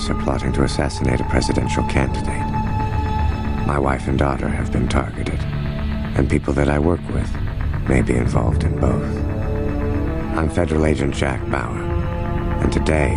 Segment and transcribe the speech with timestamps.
[0.00, 2.46] terrorists are plotting to assassinate a presidential candidate.
[3.66, 5.38] My wife and daughter have been targeted,
[6.16, 7.30] and people that I work with
[7.88, 9.16] may be involved in both.
[10.36, 11.82] I'm Federal Agent Jack Bauer,
[12.62, 13.12] and today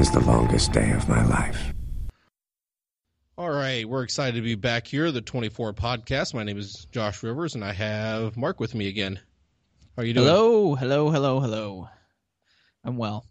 [0.00, 1.74] is the longest day of my life.
[3.36, 6.34] All right, we're excited to be back here, the 24 podcast.
[6.34, 9.20] My name is Josh Rivers, and I have Mark with me again.
[9.96, 10.26] How are you doing?
[10.26, 11.88] Hello, hello, hello, hello.
[12.84, 13.24] I'm well.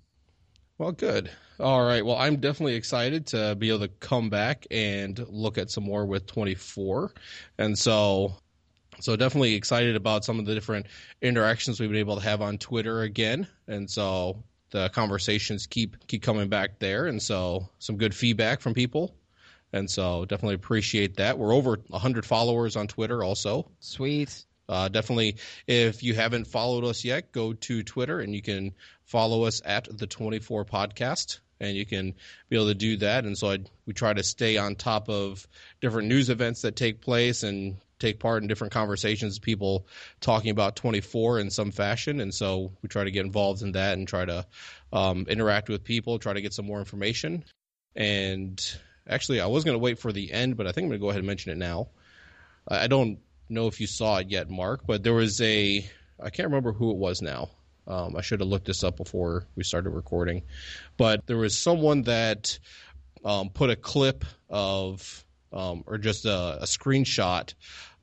[0.77, 1.31] Well, good.
[1.59, 2.05] All right.
[2.05, 6.05] Well, I'm definitely excited to be able to come back and look at some more
[6.05, 7.12] with 24.
[7.58, 8.38] And so
[9.02, 10.85] so definitely excited about some of the different
[11.22, 13.45] interactions we've been able to have on Twitter again.
[13.68, 14.41] And so
[14.72, 19.13] the conversations keep keep coming back there and so some good feedback from people.
[19.73, 21.38] And so definitely appreciate that.
[21.38, 23.70] We're over 100 followers on Twitter also.
[23.82, 24.46] Sweet.
[24.70, 25.35] Uh, definitely,
[25.68, 29.90] if you haven't followed us yet, go to Twitter and you can follow us at
[29.98, 32.13] the 24 podcast and you can
[32.49, 33.26] be able to do that.
[33.26, 35.48] And so I, we try to stay on top of
[35.82, 39.85] different news events that take place and take part in different conversations, people
[40.21, 42.21] talking about 24 in some fashion.
[42.21, 44.46] And so we try to get involved in that and try to
[44.93, 47.43] um, interact with people, try to get some more information.
[47.96, 48.63] And
[49.07, 51.04] actually, I was going to wait for the end, but I think I'm going to
[51.04, 51.90] go ahead and mention it now.
[52.68, 55.90] I don't know if you saw it yet, Mark, but there was a
[56.21, 57.49] I can't remember who it was now.
[57.90, 60.43] Um, I should have looked this up before we started recording,
[60.98, 62.59] but there was someone that
[63.26, 67.53] um, put a clip of um, or just a, a, screenshot.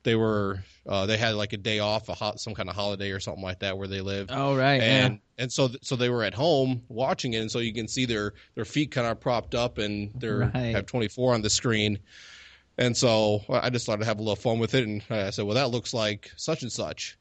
[0.03, 3.11] They were uh, they had like a day off, a ho- some kind of holiday
[3.11, 4.27] or something like that where they live.
[4.29, 5.43] Oh right, and yeah.
[5.43, 8.33] and so so they were at home watching it, and so you can see their
[8.55, 10.75] their feet kind of propped up, and they right.
[10.75, 11.99] have 24 on the screen.
[12.77, 14.85] And so I just thought I'd have a little fun with it.
[14.85, 17.17] And I said, well, that looks like such and such.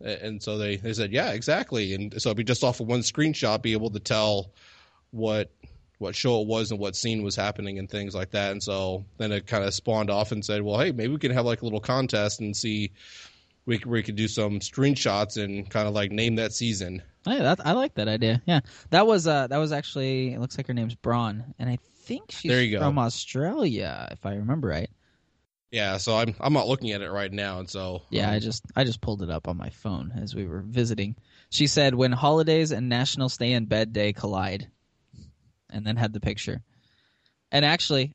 [0.00, 1.94] And so they, they said, yeah, exactly.
[1.94, 4.50] And so I'd be just off of one screenshot, be able to tell
[5.10, 5.50] what
[5.98, 8.50] what show it was and what scene was happening and things like that.
[8.50, 11.30] And so then it kind of spawned off and said, well, hey, maybe we can
[11.30, 12.90] have like a little contest and see
[13.66, 17.02] we we could do some screenshots and kind of like name that season.
[17.24, 18.42] Hey, that I like that idea.
[18.44, 18.60] Yeah,
[18.90, 22.30] that was uh that was actually it looks like her name's Braun, and I think
[22.30, 22.84] she's there you go.
[22.84, 24.90] from Australia, if I remember right.
[25.74, 28.38] Yeah, so I'm I'm not looking at it right now, and so yeah, um, I
[28.38, 31.16] just I just pulled it up on my phone as we were visiting.
[31.50, 34.68] She said when holidays and National Stay in Bed Day collide,
[35.68, 36.62] and then had the picture.
[37.50, 38.12] And actually,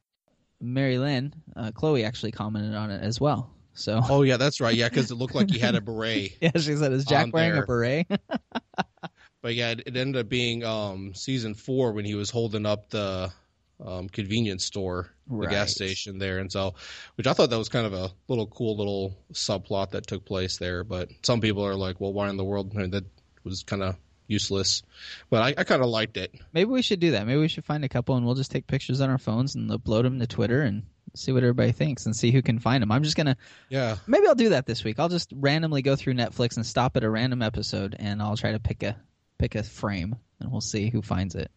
[0.61, 3.51] Mary Lynn, uh, Chloe actually commented on it as well.
[3.73, 4.73] So oh yeah, that's right.
[4.73, 6.37] Yeah, because it looked like he had a beret.
[6.39, 7.63] yeah, she said, "Is Jack wearing there.
[7.63, 8.07] a beret?"
[9.41, 12.89] but yeah, it, it ended up being um, season four when he was holding up
[12.89, 13.33] the
[13.85, 15.49] um, convenience store, right.
[15.49, 16.75] the gas station there, and so,
[17.15, 20.57] which I thought that was kind of a little cool little subplot that took place
[20.57, 20.83] there.
[20.83, 23.05] But some people are like, "Well, why in the world?" I mean, that
[23.43, 23.95] was kind of
[24.29, 24.83] useless.
[25.29, 26.33] But I, I kind of liked it.
[26.53, 27.25] Maybe we should do that.
[27.25, 29.69] Maybe we should find a couple and we'll just take pictures on our phones and
[29.69, 30.83] upload them to Twitter and
[31.15, 32.91] see what everybody thinks and see who can find them.
[32.91, 33.35] I'm just gonna.
[33.69, 33.97] Yeah.
[34.07, 34.99] Maybe I'll do that this week.
[34.99, 38.51] I'll just randomly go through Netflix and stop at a random episode and I'll try
[38.51, 38.95] to pick a
[39.37, 41.51] pick a frame and we'll see who finds it.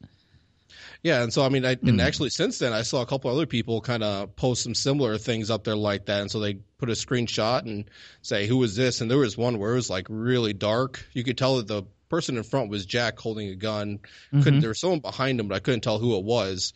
[1.03, 2.00] Yeah, and so I mean, I, and hmm.
[2.00, 5.50] actually since then, I saw a couple other people kind of post some similar things
[5.50, 7.84] up there like that, and so they put a screenshot and
[8.22, 11.05] say, "Who is this?" And there was one where it was like really dark.
[11.12, 14.00] You could tell that the person in front was Jack holding a gun.
[14.31, 14.61] Couldn't mm-hmm.
[14.61, 16.72] there was someone behind him, but I couldn't tell who it was.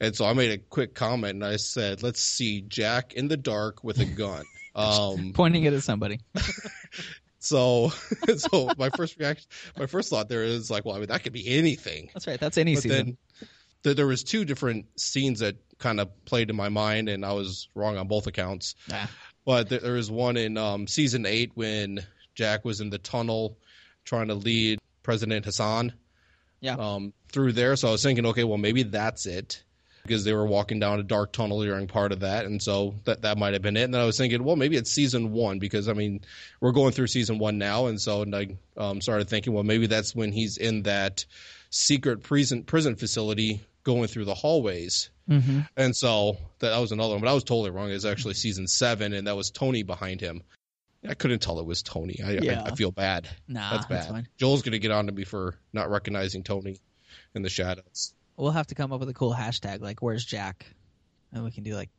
[0.00, 3.36] And so I made a quick comment and I said, "Let's see Jack in the
[3.36, 4.44] dark with a gun."
[4.76, 6.20] Um, pointing it at somebody.
[7.46, 7.92] So,
[8.36, 9.46] so my first reaction,
[9.78, 12.10] my first thought there is like, well, I mean, that could be anything.
[12.12, 12.40] That's right.
[12.40, 13.18] That's any but season.
[13.84, 17.34] Then there was two different scenes that kind of played in my mind, and I
[17.34, 18.74] was wrong on both accounts.
[18.92, 19.08] Ah.
[19.44, 22.04] But there, there was one in um, season eight when
[22.34, 23.58] Jack was in the tunnel
[24.04, 25.92] trying to lead President Hassan.
[26.60, 26.74] Yeah.
[26.74, 29.62] Um, through there, so I was thinking, okay, well, maybe that's it
[30.06, 33.22] because they were walking down a dark tunnel during part of that, and so that
[33.22, 33.84] that might have been it.
[33.84, 36.20] And then I was thinking, well, maybe it's season one because I mean
[36.60, 39.86] we're going through season one now, and so and I um, started thinking, well, maybe
[39.86, 41.24] that's when he's in that
[41.70, 45.10] secret prison prison facility going through the hallways.
[45.28, 45.60] Mm-hmm.
[45.76, 47.90] And so that, that was another one, but I was totally wrong.
[47.90, 50.42] It was actually season seven, and that was Tony behind him.
[51.08, 52.20] I couldn't tell it was Tony.
[52.24, 52.62] I, yeah.
[52.62, 53.28] I, I feel bad.
[53.46, 54.14] Nah, that's bad.
[54.14, 56.78] That's Joel's gonna get on to me for not recognizing Tony
[57.34, 58.12] in the shadows.
[58.36, 60.66] We'll have to come up with a cool hashtag like "Where's Jack,"
[61.32, 61.90] and we can do like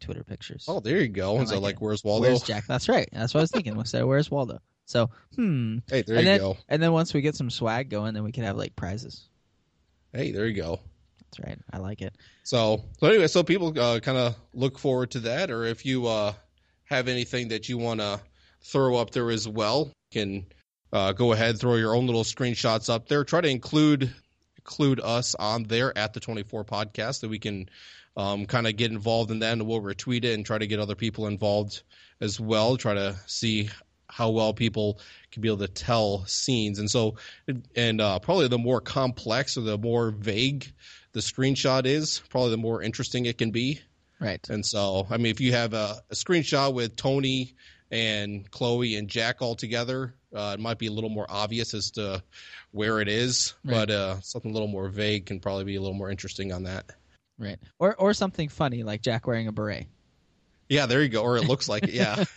[0.00, 0.64] Twitter pictures.
[0.68, 1.34] Oh, there you go.
[1.34, 2.66] Like so like, "Where's Waldo?" Where's Jack?
[2.66, 3.08] That's right.
[3.12, 3.76] That's what I was thinking.
[3.76, 5.78] We said, "Where's Waldo?" So, hmm.
[5.88, 6.56] Hey, there and you then, go.
[6.68, 9.28] And then once we get some swag going, then we can have like prizes.
[10.12, 10.80] Hey, there you go.
[11.20, 11.58] That's right.
[11.72, 12.14] I like it.
[12.42, 16.06] So, so anyway, so people uh, kind of look forward to that, or if you
[16.06, 16.34] uh,
[16.84, 18.20] have anything that you want to
[18.60, 20.46] throw up there as well, you can
[20.92, 23.24] uh, go ahead throw your own little screenshots up there.
[23.24, 24.12] Try to include
[24.64, 27.68] include us on there at the 24 podcast that we can
[28.16, 30.78] um, kind of get involved in that and we'll retweet it and try to get
[30.78, 31.82] other people involved
[32.20, 32.76] as well.
[32.76, 33.70] Try to see
[34.08, 35.00] how well people
[35.30, 36.78] can be able to tell scenes.
[36.78, 37.16] And so,
[37.74, 40.70] and uh, probably the more complex or the more vague
[41.12, 43.80] the screenshot is, probably the more interesting it can be.
[44.20, 44.46] Right.
[44.48, 47.54] And so, I mean, if you have a, a screenshot with Tony
[47.90, 51.90] and Chloe and Jack all together, uh, it might be a little more obvious as
[51.92, 52.22] to
[52.70, 53.74] where it is, Right.
[53.74, 56.64] but uh, something a little more vague can probably be a little more interesting on
[56.64, 56.86] that.
[57.38, 57.58] Right.
[57.78, 59.86] Or or something funny like Jack wearing a beret.
[60.68, 61.22] Yeah, there you go.
[61.22, 61.90] Or it looks like it.
[61.94, 62.24] Yeah,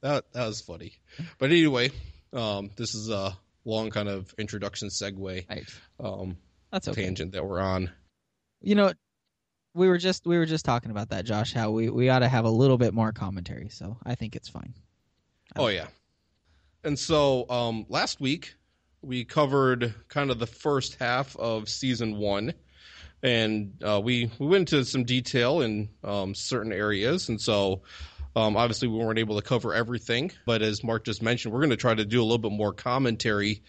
[0.00, 0.92] that that was funny.
[1.38, 1.90] But anyway,
[2.32, 5.64] um, this is a long kind of introduction segue Right.
[6.00, 6.36] um,
[6.70, 7.02] That's okay.
[7.04, 7.90] tangent that we're on.
[8.60, 8.92] You know,
[9.74, 11.52] we were just we were just talking about that, Josh.
[11.52, 13.68] How we we ought to have a little bit more commentary.
[13.70, 14.74] So I think it's fine.
[15.56, 15.86] Oh yeah.
[16.84, 18.54] And so um, last week
[19.00, 22.52] we covered kind of the first half of season one,
[23.22, 27.82] and uh, we we went into some detail in um, certain areas, and so.
[28.36, 31.70] Um, obviously, we weren't able to cover everything, but as Mark just mentioned, we're going
[31.70, 33.62] to try to do a little bit more commentary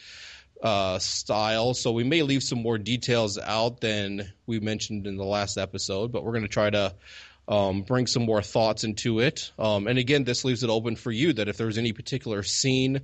[0.60, 1.76] uh, style.
[1.76, 6.12] So we may leave some more details out than we mentioned in the last episode,
[6.12, 6.96] but we're going to try to
[7.48, 9.52] um, bring some more thoughts into it.
[9.60, 13.02] Um, and again, this leaves it open for you that if there's any particular scene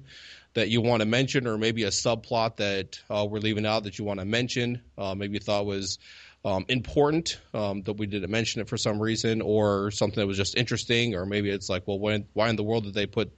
[0.53, 3.97] that you want to mention, or maybe a subplot that uh, we're leaving out that
[3.97, 5.99] you want to mention, uh, maybe you thought was
[6.43, 10.37] um, important um, that we didn't mention it for some reason, or something that was
[10.37, 13.31] just interesting, or maybe it's like, well, when, why in the world did they put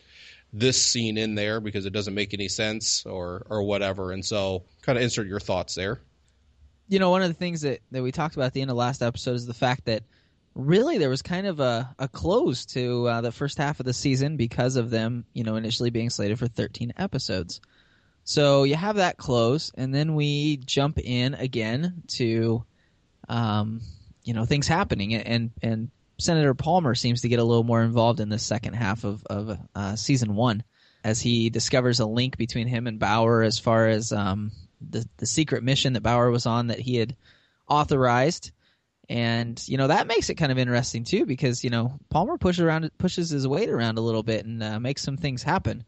[0.54, 4.12] this scene in there because it doesn't make any sense, or or whatever?
[4.12, 6.00] And so, kind of insert your thoughts there.
[6.88, 8.78] You know, one of the things that that we talked about at the end of
[8.78, 10.04] last episode is the fact that
[10.56, 13.94] really there was kind of a, a close to uh, the first half of the
[13.94, 17.62] season because of them, you know, initially being slated for 13 episodes.
[18.24, 22.64] So you have that close, and then we jump in again to,
[23.28, 23.82] um,
[24.24, 28.22] you know, things happening, and and Senator Palmer seems to get a little more involved
[28.22, 30.64] in the second half of of uh, season one,
[31.04, 35.26] as he discovers a link between him and Bauer as far as um, the the
[35.26, 37.18] secret mission that Bauer was on that he had
[37.68, 38.52] authorized
[39.10, 42.62] and you know that makes it kind of interesting too because you know Palmer pushes
[42.62, 45.84] around pushes his weight around a little bit and uh, makes some things happen.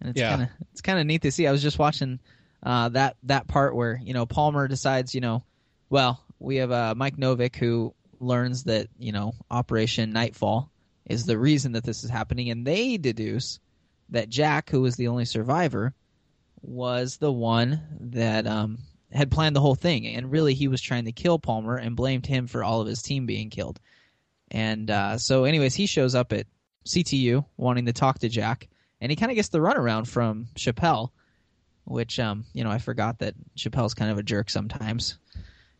[0.00, 0.28] And it's Yeah.
[0.28, 1.46] kind of it's kind of neat to see.
[1.46, 2.20] I was just watching
[2.62, 5.42] uh, that that part where you know Palmer decides you know
[5.90, 10.70] well we have uh, Mike Novick who learns that you know Operation Nightfall
[11.06, 12.50] is the reason that this is happening.
[12.50, 13.60] And they deduce
[14.10, 15.94] that Jack who was the only survivor
[16.62, 18.78] was the one that um,
[19.16, 22.26] had planned the whole thing, and really he was trying to kill Palmer and blamed
[22.26, 23.80] him for all of his team being killed.
[24.50, 26.46] And uh, so, anyways, he shows up at
[26.86, 28.68] CTU wanting to talk to Jack,
[29.00, 31.10] and he kind of gets the runaround from Chappelle,
[31.84, 35.18] which um, you know I forgot that Chappelle's kind of a jerk sometimes.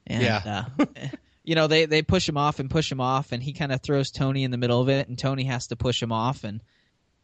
[0.06, 0.64] And, Yeah.
[0.78, 0.86] uh,
[1.44, 3.80] you know they they push him off and push him off, and he kind of
[3.82, 6.60] throws Tony in the middle of it, and Tony has to push him off, and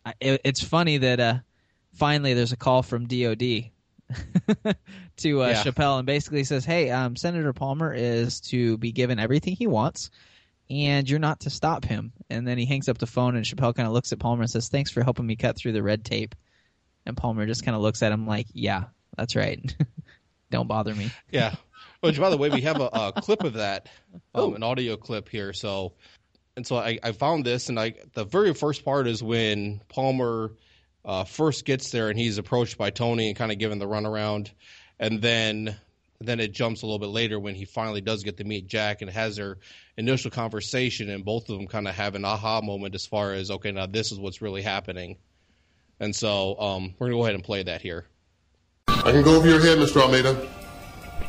[0.07, 1.35] I, it, it's funny that uh,
[1.95, 3.71] finally there's a call from DOD
[5.19, 5.63] to uh, Yeah.
[5.63, 10.11] Chappelle and basically says, "Hey, um, Senator Palmer is to be given everything he wants,
[10.71, 13.75] and you're not to stop him." And then he hangs up the phone, and Chappelle
[13.75, 16.05] kind of looks at Palmer and says, "Thanks for helping me cut through the red
[16.05, 16.35] tape."
[17.05, 18.85] And Palmer just kind of looks at him like, "Yeah,
[19.17, 19.75] that's right.
[20.51, 21.55] Don't bother me." Yeah.
[22.01, 23.89] Which, by the way, we have a, a clip of that,
[24.35, 25.53] um, an audio clip here.
[25.53, 25.93] So,
[26.57, 30.53] and so I, I found this, and I the very first part is when Palmer
[31.05, 34.51] uh, first gets there, and he's approached by Tony and kind of given the runaround,
[34.99, 35.77] and then
[36.21, 39.03] then it jumps a little bit later when he finally does get to meet Jack
[39.03, 39.59] and has their
[39.97, 43.51] initial conversation, and both of them kind of have an aha moment as far as
[43.51, 45.17] okay, now this is what's really happening.
[45.99, 48.07] And so um, we're gonna go ahead and play that here.
[48.89, 50.01] I can go over your head, Mr.
[50.01, 50.49] Almeida.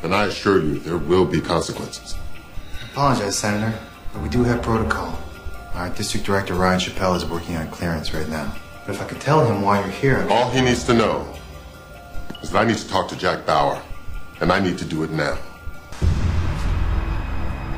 [0.02, 2.14] And I assure you, there will be consequences.
[2.14, 3.78] I Apologize, Senator,
[4.12, 5.18] but we do have protocol.
[5.72, 8.54] Our District Director Ryan Chappelle is working on clearance right now.
[8.86, 11.26] But if I could tell him why you're here, All he needs to know
[12.42, 13.80] is that I need to talk to Jack Bauer,
[14.42, 15.38] and I need to do it now.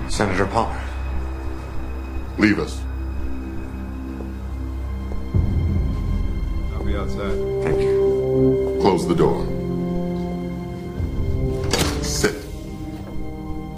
[0.09, 0.83] Senator Palmer.
[2.39, 2.81] Leave us.
[6.75, 7.63] I'll be outside.
[7.63, 8.79] Thank you.
[8.81, 9.45] Close the door.
[12.03, 12.35] Sit.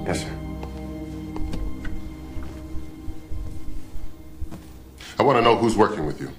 [0.06, 0.32] Yes, sir.
[5.18, 6.30] I want to know who's working with you.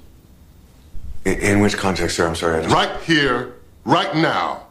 [1.29, 2.27] In, in which context, sir?
[2.27, 2.59] I'm sorry.
[2.59, 2.71] I don't...
[2.71, 3.55] Right here,
[3.85, 4.65] right now.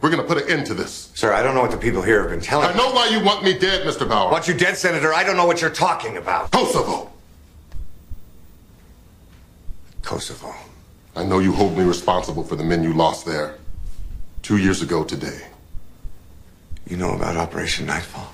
[0.00, 1.12] We're going to put an end to this.
[1.14, 3.22] Sir, I don't know what the people here have been telling I know why you
[3.22, 4.08] want me dead, Mr.
[4.08, 4.32] Bauer.
[4.32, 5.14] Want you dead, Senator?
[5.14, 6.50] I don't know what you're talking about.
[6.50, 7.12] Kosovo.
[10.02, 10.52] Kosovo.
[11.14, 13.58] I know you hold me responsible for the men you lost there
[14.42, 15.40] two years ago today.
[16.88, 18.32] You know about Operation Nightfall?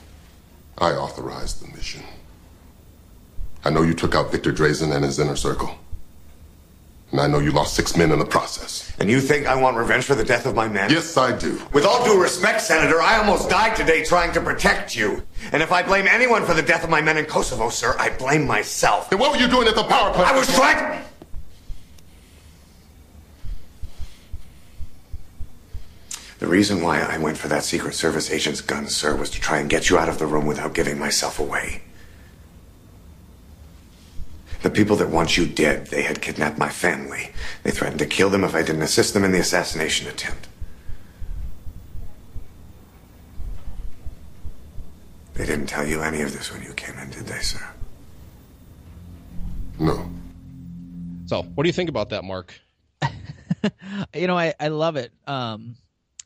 [0.78, 2.02] I authorized the mission.
[3.62, 5.76] I know you took out Victor Drazen and his inner circle.
[7.10, 8.92] And I know you lost six men in the process.
[8.98, 10.90] And you think I want revenge for the death of my men?
[10.90, 11.58] Yes, I do.
[11.72, 15.22] With all due respect, Senator, I almost died today trying to protect you.
[15.52, 18.10] And if I blame anyone for the death of my men in Kosovo, sir, I
[18.10, 19.08] blame myself.
[19.08, 20.28] Then what were you doing at the power plant?
[20.28, 21.02] I was trying.
[26.40, 29.58] The reason why I went for that Secret Service agent's gun, sir, was to try
[29.58, 31.82] and get you out of the room without giving myself away.
[34.62, 37.30] The people that want you dead, they had kidnapped my family.
[37.62, 40.48] They threatened to kill them if I didn't assist them in the assassination attempt.
[45.34, 47.64] They didn't tell you any of this when you came in, did they, sir?
[49.78, 50.10] No.
[51.26, 52.52] So, what do you think about that, Mark?
[54.14, 55.12] you know, I, I love it.
[55.28, 55.76] Um,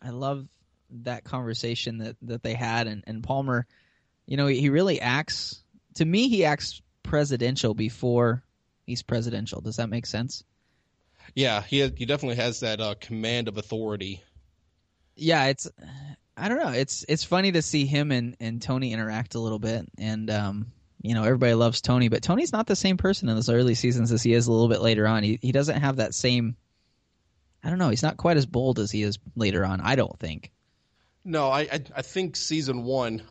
[0.01, 0.47] I love
[1.03, 3.67] that conversation that, that they had, and, and Palmer,
[4.27, 5.63] you know, he really acts.
[5.97, 8.43] To me, he acts presidential before
[8.87, 9.61] he's presidential.
[9.61, 10.45] Does that make sense?
[11.35, 14.23] Yeah, he he definitely has that uh, command of authority.
[15.15, 15.69] Yeah, it's
[16.37, 16.73] I don't know.
[16.73, 20.73] It's it's funny to see him and, and Tony interact a little bit, and um,
[21.01, 24.13] you know everybody loves Tony, but Tony's not the same person in those early seasons
[24.13, 25.23] as he is a little bit later on.
[25.23, 26.57] He he doesn't have that same.
[27.63, 27.91] I don't know.
[27.91, 29.81] He's not quite as bold as he is later on.
[29.81, 30.51] I don't think.
[31.25, 33.23] No, I I, I think season one,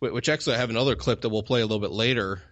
[0.00, 2.42] which actually I have another clip that we'll play a little bit later,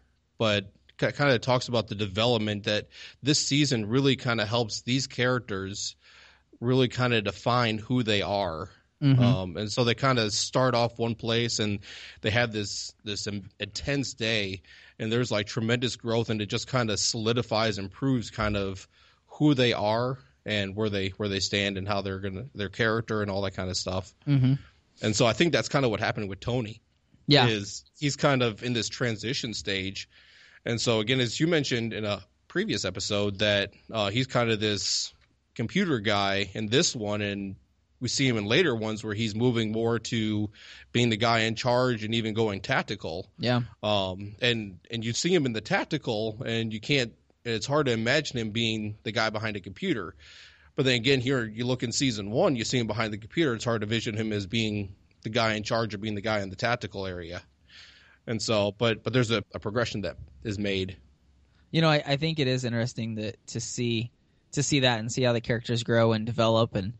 [0.40, 2.88] but kind of talks about the development that
[3.23, 5.97] this season really kind of helps these characters
[6.61, 8.70] really kind of define who they are.
[9.02, 9.23] Mm-hmm.
[9.23, 11.80] Um, and so they kind of start off one place and
[12.23, 13.28] they have this this
[13.59, 14.62] intense day
[14.99, 18.88] and there's like tremendous growth and it just kind of solidifies and proves kind of
[19.26, 23.20] who they are and where they where they stand and how they're gonna their character
[23.20, 24.14] and all that kind of stuff.
[24.26, 24.54] Mm-hmm.
[25.02, 26.80] And so I think that's kind of what happened with Tony.
[27.26, 30.09] Yeah, is he's kind of in this transition stage
[30.64, 34.60] and so again, as you mentioned in a previous episode, that uh, he's kind of
[34.60, 35.12] this
[35.54, 37.56] computer guy in this one, and
[38.00, 40.50] we see him in later ones where he's moving more to
[40.92, 43.30] being the guy in charge and even going tactical.
[43.38, 43.62] Yeah.
[43.82, 44.34] Um.
[44.40, 47.12] And and you see him in the tactical, and you can't.
[47.44, 50.14] It's hard to imagine him being the guy behind a computer.
[50.76, 53.54] But then again, here you look in season one, you see him behind the computer.
[53.54, 56.40] It's hard to vision him as being the guy in charge or being the guy
[56.40, 57.42] in the tactical area.
[58.26, 60.96] And so, but but there's a, a progression that is made.
[61.70, 64.10] You know, I, I think it is interesting that to see
[64.52, 66.92] to see that and see how the characters grow and develop and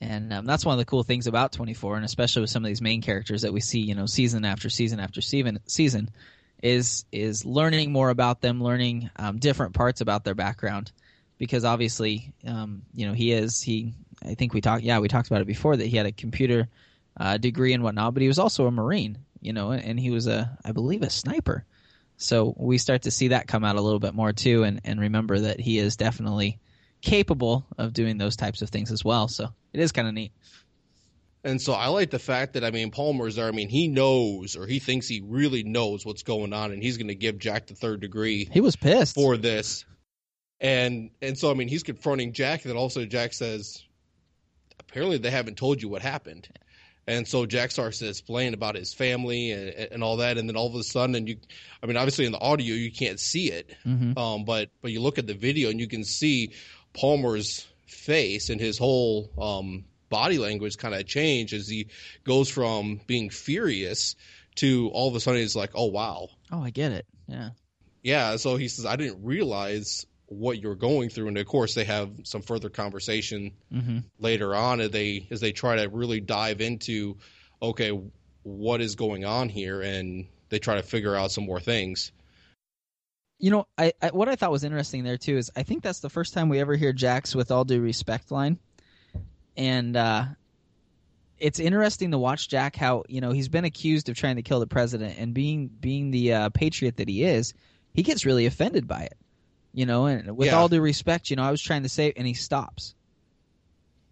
[0.00, 2.68] and um, that's one of the cool things about 24 and especially with some of
[2.68, 6.10] these main characters that we see you know season after season after season season
[6.62, 10.92] is is learning more about them learning um, different parts about their background
[11.38, 13.92] because obviously um, you know he is he
[14.24, 16.68] i think we talked yeah we talked about it before that he had a computer
[17.18, 20.26] uh, degree and whatnot but he was also a marine you know and he was
[20.26, 21.66] a i believe a sniper
[22.22, 25.00] so we start to see that come out a little bit more too, and, and
[25.00, 26.58] remember that he is definitely
[27.00, 29.26] capable of doing those types of things as well.
[29.26, 30.32] So it is kind of neat.
[31.44, 33.48] And so I like the fact that I mean Palmer's there.
[33.48, 36.96] I mean he knows or he thinks he really knows what's going on, and he's
[36.96, 38.48] going to give Jack the third degree.
[38.52, 39.84] He was pissed for this,
[40.60, 43.82] and and so I mean he's confronting Jack, and then also Jack says,
[44.78, 46.48] apparently they haven't told you what happened.
[47.06, 50.56] And so Jack starts to explain about his family and, and all that, and then
[50.56, 51.36] all of a sudden, and you,
[51.82, 54.16] I mean, obviously in the audio you can't see it, mm-hmm.
[54.16, 56.52] um, but but you look at the video and you can see
[56.94, 61.88] Palmer's face and his whole um, body language kind of change as he
[62.24, 64.14] goes from being furious
[64.54, 67.50] to all of a sudden he's like, oh wow, oh I get it, yeah,
[68.02, 68.36] yeah.
[68.36, 71.28] So he says, I didn't realize what you're going through.
[71.28, 73.98] And of course they have some further conversation mm-hmm.
[74.18, 77.16] later on as they as they try to really dive into
[77.60, 77.98] okay
[78.42, 79.82] what is going on here?
[79.82, 82.12] And they try to figure out some more things.
[83.38, 85.98] You know I, I what i thought was interesting there too is i think that's
[85.98, 88.58] the first time we ever hear jack's with all due respect line.
[89.56, 90.26] And uh
[91.38, 94.60] it's interesting to watch Jack how you know he's been accused of trying to kill
[94.60, 97.52] the president and being being the uh, patriot that he is,
[97.94, 99.16] he gets really offended by it
[99.72, 100.58] you know and with Yeah.
[100.58, 102.94] all due respect you know i was trying to say and he stops.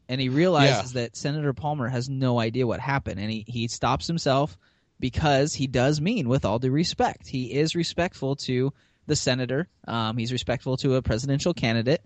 [0.09, 3.21] And he realizes that senator palmer has no idea what happened.
[3.21, 4.59] And he, he stops himself
[4.99, 8.73] because he does mean with all due respect he is respectful to
[9.07, 9.69] the senator.
[9.87, 12.05] Um, he's respectful to a presidential candidate.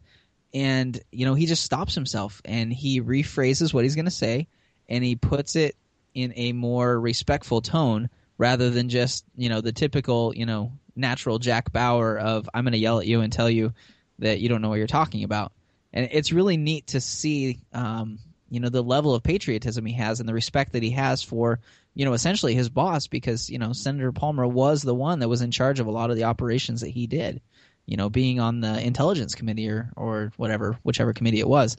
[0.52, 4.48] And you know he just stops himself and he rephrases what he's going to say
[4.88, 5.74] and he puts it
[6.12, 11.38] in a more respectful tone rather than just you know the typical you know natural
[11.38, 13.72] Jack Bauer of I'm going to yell at you and tell you
[14.18, 15.52] that you don't know what you're talking about.
[15.92, 20.20] And it's really neat to see um, you know the level of patriotism he has
[20.20, 21.60] and the respect that he has for
[21.94, 25.42] you know, essentially his boss because, you know, Senator Palmer was the one that was
[25.42, 27.40] in charge of a lot of the operations that he did,
[27.86, 31.76] you know, being on the intelligence committee or, or whatever, whichever committee it was.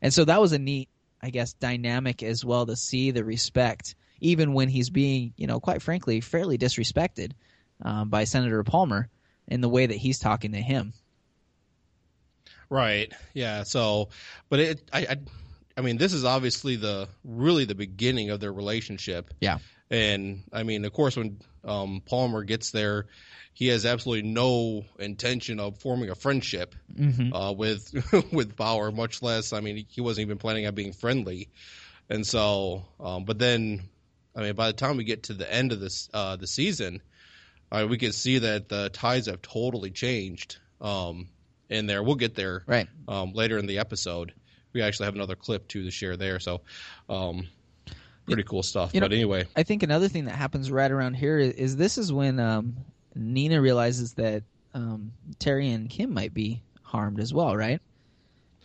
[0.00, 0.88] And so that was a neat,
[1.22, 5.60] I guess, dynamic as well to see the respect, even when he's being, you know,
[5.60, 7.32] quite frankly, fairly disrespected
[7.82, 9.08] um, by Senator Palmer
[9.48, 10.92] in the way that he's talking to him.
[12.70, 13.12] Right.
[13.34, 13.64] Yeah.
[13.64, 14.08] So,
[14.48, 15.16] but it, I, I,
[15.76, 19.32] I mean, this is obviously the really the beginning of their relationship.
[19.40, 19.58] Yeah.
[19.90, 23.06] And I mean, of course, when um, Palmer gets there,
[23.52, 27.32] he has absolutely no intention of forming a friendship Mm-hmm.
[27.34, 27.92] uh, with
[28.32, 29.52] with Bauer, much less.
[29.52, 31.48] I mean, he wasn't even planning on being friendly.
[32.10, 33.82] And so, um, but then,
[34.36, 37.00] I mean, by the time we get to the end of this uh, the season,
[37.72, 40.58] uh, we can see that the tides have totally changed.
[40.80, 41.28] Um,
[41.68, 42.86] in there, we'll get there Right.
[43.08, 44.34] um, later in the episode.
[44.74, 46.60] We actually have another clip too to share there, so
[47.08, 47.48] um,
[48.26, 48.92] pretty cool stuff.
[48.94, 51.76] You know- but anyway, I think another thing that happens right around here is, is
[51.76, 52.76] this is when um,
[53.14, 54.42] Nina realizes that
[54.74, 57.80] um, Terry and Kim might be harmed as well, right?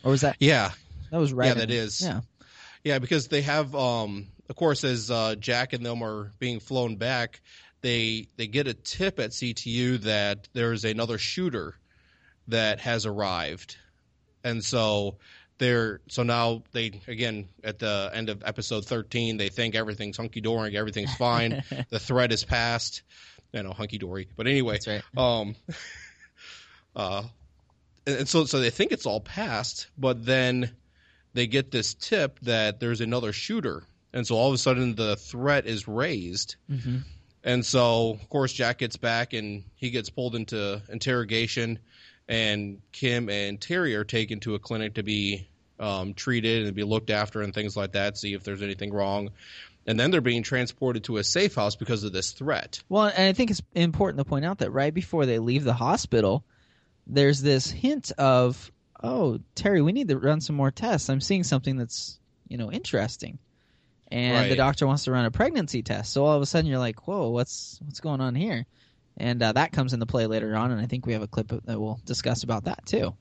[0.03, 0.71] Or was that yeah,
[1.11, 1.47] that was right?
[1.47, 2.01] yeah, that is.
[2.01, 2.21] Yeah.
[2.83, 6.95] Yeah, because they have, um, of course, as uh, Jack and them are being flown
[6.95, 7.41] back,
[7.81, 11.75] they they get a tip at CTU that there's another shooter
[12.47, 13.77] that has arrived,
[14.43, 15.17] and so
[15.59, 20.41] they're so now they again at the end of episode 13 they think everything's hunky
[20.41, 23.03] dory, everything's fine, the threat is passed,
[23.53, 24.27] You know, hunky dory.
[24.35, 25.01] But anyway, right.
[25.17, 25.55] um,
[26.95, 27.23] uh,
[28.05, 30.75] and and so so they think it's all passed, but then
[31.33, 35.15] they get this tip that there's another shooter, and so all of a sudden the
[35.15, 37.03] threat is raised, Mhm.
[37.47, 41.79] And so of course Jack gets back and he gets pulled into interrogation,
[42.27, 45.47] and Kim and Terry are taken to a clinic to be
[45.79, 49.29] um, treated and be looked after and things like that, see if there's anything wrong.
[49.85, 52.83] And then they're being transported to a safe house because of this threat.
[52.89, 55.73] Well, and I think it's important to point out that right before they leave the
[55.73, 56.43] hospital,
[57.05, 58.69] there's this hint of,
[59.01, 61.09] "Oh, Terry, we need to run some more tests.
[61.09, 63.39] I'm seeing something that's you know interesting."
[64.09, 66.13] And the doctor wants to run a pregnancy test.
[66.13, 68.65] So all of a sudden you're like, "Whoa, what's what's going on here?"
[69.17, 71.47] And uh, that comes into play later on, and I think we have a clip
[71.49, 73.15] that we'll discuss about that too.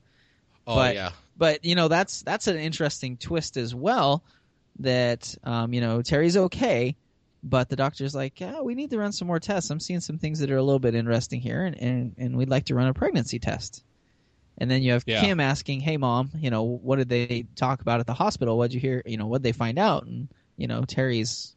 [0.65, 4.23] Oh But- yeah, but you know that's that's an interesting twist as well
[4.79, 6.95] that um, you know terry's okay
[7.43, 10.17] but the doctor's like yeah we need to run some more tests i'm seeing some
[10.19, 12.87] things that are a little bit interesting here and, and, and we'd like to run
[12.87, 13.83] a pregnancy test
[14.59, 15.21] and then you have Yeah.
[15.21, 18.73] kim asking hey mom you know what did they talk about at the hospital what'd
[18.73, 21.55] you hear you know what'd they find out and you know terry's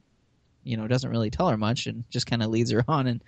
[0.62, 3.22] you know doesn't really tell her much and just kind of leads her on and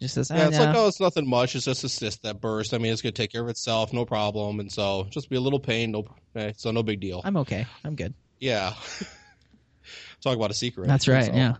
[0.00, 1.54] just says Yeah, "Ah, it's nah." like, oh, it's nothing much.
[1.56, 2.72] It's just a cyst that burst.
[2.72, 4.60] I mean, it's going to take care of itself, no problem.
[4.60, 6.04] And so just be a little pain, no,
[6.36, 7.20] eh, so no big deal.
[7.24, 8.74] i'm okay i'm good Yeah.
[10.20, 10.86] Talk about a secret.
[10.88, 11.26] That's right.
[11.26, 11.54] So- Yeah.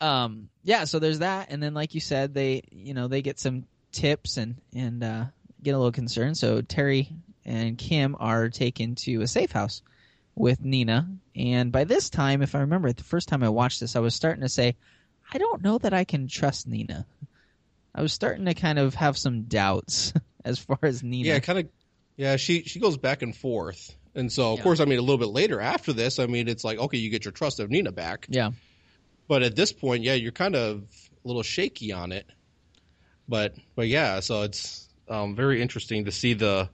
[0.00, 0.48] Um.
[0.64, 0.84] Yeah.
[0.84, 4.36] So there's that, and then like you said, they you know they get some tips
[4.36, 5.24] and and uh,
[5.62, 6.36] get a little concerned.
[6.36, 7.08] So Terry
[7.44, 9.82] and Kim are taken to a safe house
[10.34, 13.80] with Nina, and by this time, if I remember, it, the first time I watched
[13.80, 14.76] this, I was starting to say,
[15.32, 17.06] I don't know that I can trust Nina.
[17.94, 20.12] I was starting to kind of have some doubts
[20.44, 21.28] as far as Nina.
[21.28, 21.68] Yeah, kind of.
[22.16, 24.62] Yeah, she she goes back and forth, and so of Yeah.
[24.64, 27.10] course, I mean, a little bit later after this, I mean, it's like okay, you
[27.10, 28.50] get your trust of Nina back, yeah.
[29.28, 30.82] but at this point, yeah, you're kind of
[31.24, 32.26] a little shaky on it.
[33.28, 36.68] But but yeah, so it's um, very interesting to see the,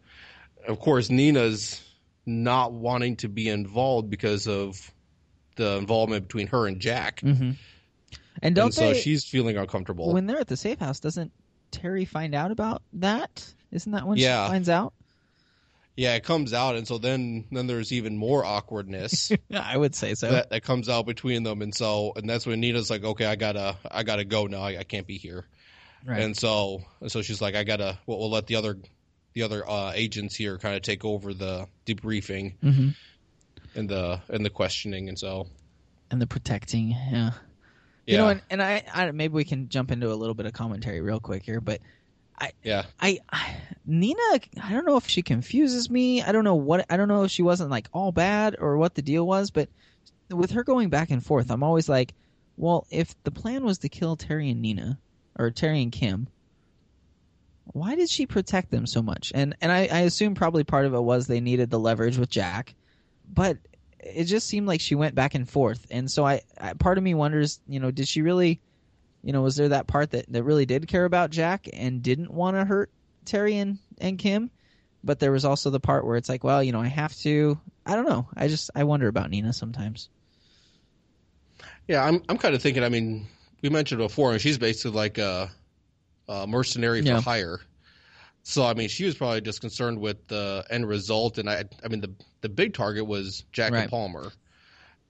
[0.66, 1.80] of course, Nina's
[2.28, 4.92] not wanting to be involved because of
[5.56, 7.52] the involvement between her and Jack, hmm
[8.42, 9.00] And don't and so they?
[9.00, 10.12] she's feeling uncomfortable.
[10.12, 11.32] when they're at the safe house, doesn't
[11.72, 13.52] Terry find out about that?
[13.72, 14.44] Isn't that when Yeah.
[14.46, 14.92] she finds out?
[15.96, 19.32] yeah, it comes out, and so then then there's even more awkwardness.
[19.52, 20.30] I would say so.
[20.30, 23.34] that, that comes out between them and so and that's when nina's like okay i
[23.34, 25.44] gotta i gotta go now i, I can't be here
[26.06, 26.20] right.
[26.20, 28.78] and so and so she's like i gotta we'll, we'll let the other
[29.38, 32.88] the other uh, agents here kind of take over the debriefing hmm
[33.74, 35.46] and the and the questioning and so
[36.10, 36.96] And the protecting, yeah.
[37.12, 37.32] yeah
[38.06, 40.54] You know, and, and I, I maybe we can jump into a little bit of
[40.54, 41.80] commentary real quick here, but
[42.40, 46.22] I yeah I, I Nina, I don't know if she confuses me.
[46.22, 48.94] I don't know what I don't know if she wasn't like all bad or what
[48.94, 49.68] the deal was, but
[50.30, 52.14] with her going back and forth, I'm always like,
[52.56, 54.98] well, if the plan was to kill Terry and Nina
[55.38, 56.26] or Terry and Kim,
[57.72, 59.32] why did she protect them so much?
[59.34, 62.30] And and I, I assume probably part of it was they needed the leverage with
[62.30, 62.74] Jack,
[63.32, 63.58] but
[64.00, 65.86] it just seemed like she went back and forth.
[65.90, 68.60] And so I, I part of me wonders, you know, did she really
[69.22, 72.30] you know, was there that part that, that really did care about Jack and didn't
[72.30, 72.90] want to hurt
[73.24, 74.50] Terry and, and Kim?
[75.04, 77.58] But there was also the part where it's like, well, you know, I have to.
[77.86, 78.26] I don't know.
[78.36, 80.08] I just I wonder about Nina sometimes.
[81.86, 82.82] Yeah, I'm I'm kind of thinking.
[82.82, 83.26] I mean,
[83.62, 85.50] we mentioned before, and she's basically like a,
[86.28, 87.20] a mercenary for Yeah.
[87.20, 87.60] hire.
[88.42, 91.88] So I mean, she was probably just concerned with the end result, and I I
[91.88, 93.82] mean the the big target was Jack Right.
[93.82, 94.32] and Palmer,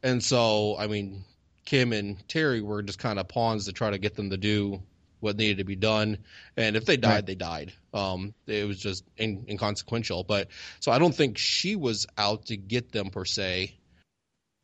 [0.03, 1.25] and so I mean
[1.65, 4.83] Kim and Terry were just kind of pawns to try to get them to do
[5.21, 6.19] what needed to be done,
[6.57, 7.27] and if they died, Right.
[7.27, 7.73] they died.
[7.93, 10.25] Um, it was just in, inconsequential.
[10.25, 10.49] But
[10.81, 13.75] so I don't think she was out to get them per se.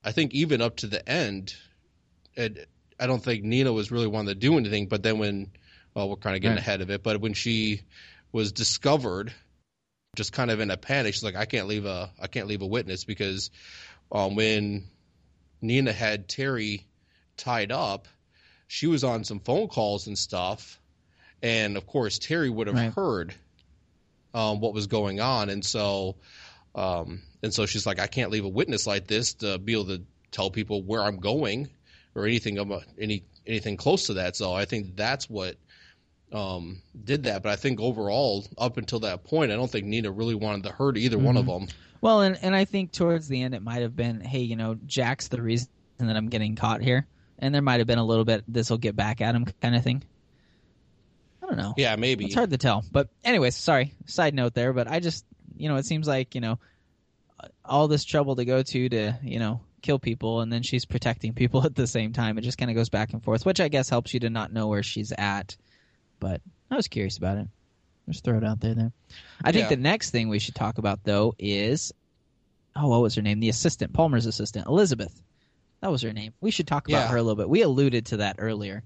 [0.04, 1.54] I think even up to the end,
[2.34, 2.68] it,
[3.00, 4.86] I don't think Nina was really wanting to do anything.
[4.86, 5.50] But then when,
[5.94, 6.58] well, we're kind of getting Right.
[6.58, 7.02] ahead of it.
[7.02, 7.82] But when she
[8.32, 9.32] was discovered,
[10.16, 12.62] just kind of in a panic, she's like, I can't leave a, I can't leave
[12.62, 13.50] a witness because
[14.12, 14.84] um, when
[15.60, 16.86] Nina had Terry
[17.36, 18.08] tied up,
[18.66, 20.80] she was on some phone calls and stuff,
[21.42, 22.94] and of course Terry would have Right.
[22.94, 23.34] heard
[24.34, 26.16] um, what was going on, and so
[26.74, 29.86] um, and so she's like, I can't leave a witness like this to be able
[29.86, 30.02] to
[30.32, 31.68] tell people where I'm going
[32.14, 34.36] or anything about any anything close to that.
[34.36, 35.56] So I think that's what
[36.34, 37.42] um, did that.
[37.42, 40.72] But I think overall, up until that point, I don't think Nina really wanted to
[40.72, 41.68] hurt either one of them.
[42.00, 44.76] Well, and and I think towards the end it might have been, hey, you know,
[44.86, 45.68] Jack's the reason
[45.98, 47.06] that I'm getting caught here,
[47.38, 49.74] and there might have been a little bit this will get back at him kind
[49.74, 50.02] of thing.
[51.42, 51.74] I don't know.
[51.76, 52.26] Yeah, maybe.
[52.26, 52.84] It's hard to tell.
[52.90, 54.72] But anyways, sorry, side note there.
[54.72, 55.24] But I just,
[55.56, 56.58] you know, it seems like you know,
[57.64, 61.32] all this trouble to go to to you know kill people, and then she's protecting
[61.32, 62.38] people at the same time.
[62.38, 64.52] It just kind of goes back and forth, which I guess helps you to not
[64.52, 65.56] know where she's at.
[66.24, 67.48] But I was curious about it.
[68.08, 68.72] Just throw it out there.
[68.74, 68.92] There.
[69.44, 69.68] I think Yeah.
[69.68, 71.92] the next thing we should talk about though is,
[72.74, 73.40] oh, what was her name?
[73.40, 75.20] The assistant, Palmer's assistant, Elizabeth.
[75.82, 76.32] That was her name.
[76.40, 77.08] We should talk about Yeah.
[77.08, 77.50] her a little bit.
[77.50, 78.84] We alluded to that earlier.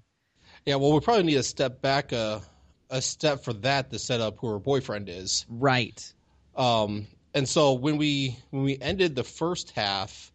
[0.66, 2.42] Yeah, well, we probably need to step back a
[2.90, 5.46] a step for that to set up who her boyfriend is.
[5.48, 6.12] Right.
[6.57, 10.33] Um, and so when we when we ended the first half,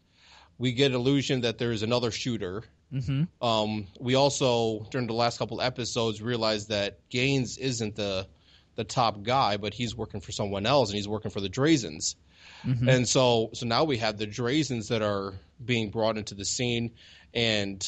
[0.57, 2.63] we get illusion that there is another shooter.
[2.93, 3.45] Mm-hmm.
[3.45, 8.27] Um, we also during the last couple episodes realized that Gaines isn't the
[8.75, 12.15] the top guy, but he's working for someone else, and he's working for the Drazens.
[12.63, 12.87] Mhm.
[12.87, 16.91] And so so now we have the Drazens that are being brought into the scene,
[17.33, 17.87] and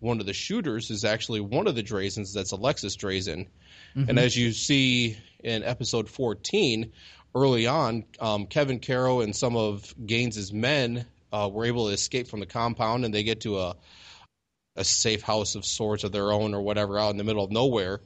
[0.00, 2.32] one of the shooters is actually one of the Drazens.
[2.34, 3.46] That's Alexis Drazen.
[3.96, 6.90] And as you see in episode 14,
[7.32, 12.28] early on, um, Kevin Carroll and some of Gaines's men uh, were able to escape
[12.28, 13.76] from the compound, and they get to a
[14.76, 17.50] a safe house of sorts of their own or whatever out in the middle of
[17.52, 18.00] nowhere.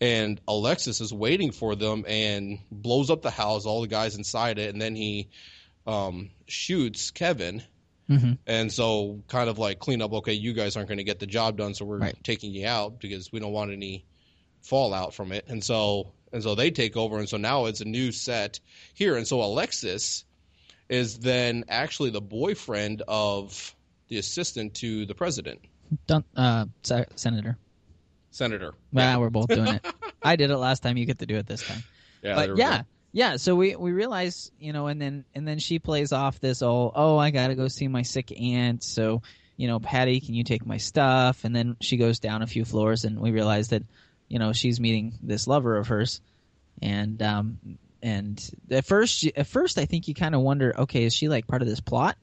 [0.00, 4.58] And Alexis is waiting for them and blows up the house, all the guys inside
[4.58, 5.28] it, and then he
[5.84, 7.62] um, shoots Kevin.
[8.08, 8.38] Mhm.
[8.46, 10.12] And so, kind of like clean up.
[10.12, 12.16] Okay, you guys aren't going to get the job done, so we're Right.
[12.22, 14.04] taking you out because we don't want any
[14.60, 15.44] fallout from it.
[15.48, 18.60] And so, and so they take over, and so now it's a new set
[18.94, 19.16] here.
[19.16, 20.24] And so Alexis
[20.88, 23.74] is then actually the boyfriend of
[24.08, 25.60] the assistant to the president,
[26.06, 27.56] Dun- uh, se- Senator.
[28.30, 28.74] senator.
[28.92, 29.86] Well, we're both doing it.
[30.22, 30.96] I did it last time.
[30.96, 31.82] You get to do it this time.
[32.22, 32.84] Yeah, but yeah, go.
[33.12, 33.36] yeah.
[33.36, 36.92] So we we realize, you know, and then and then she plays off this oh
[36.94, 38.84] oh I gotta go see my sick aunt.
[38.84, 39.22] So
[39.56, 41.44] you know, Patty, can you take my stuff?
[41.44, 43.82] And then she goes down a few floors, and we realize that
[44.28, 46.20] you know she's meeting this lover of hers,
[46.80, 47.58] and um
[48.02, 51.46] and at first at first I think you kind of wonder, okay, is she like
[51.46, 52.16] part of this plot?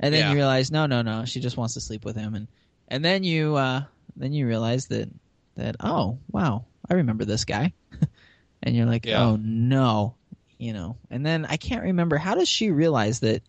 [0.00, 0.30] And then Yeah.
[0.30, 2.48] you realize, no, no, no, she just wants to sleep with him, and
[2.88, 3.82] and then you uh
[4.16, 5.08] then you realize that
[5.56, 7.72] that oh wow, I remember this guy,
[8.62, 9.22] and you're like, Yeah.
[9.22, 10.16] oh no,
[10.58, 10.98] you know.
[11.10, 13.42] And then I can't remember how does she realize that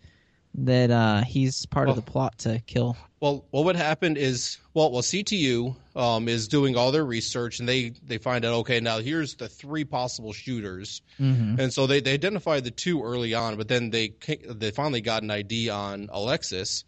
[0.55, 2.97] that uh he's part of the plot to kill?
[3.19, 7.67] Well, well, what happened is, well, well, CTU um, is doing all their research, and
[7.67, 11.59] they they find out, okay, now here's the three possible shooters, Mm-hmm.
[11.59, 14.13] and so they, they identified the two early on, but then they
[14.47, 16.83] they finally got an ID on Alexis,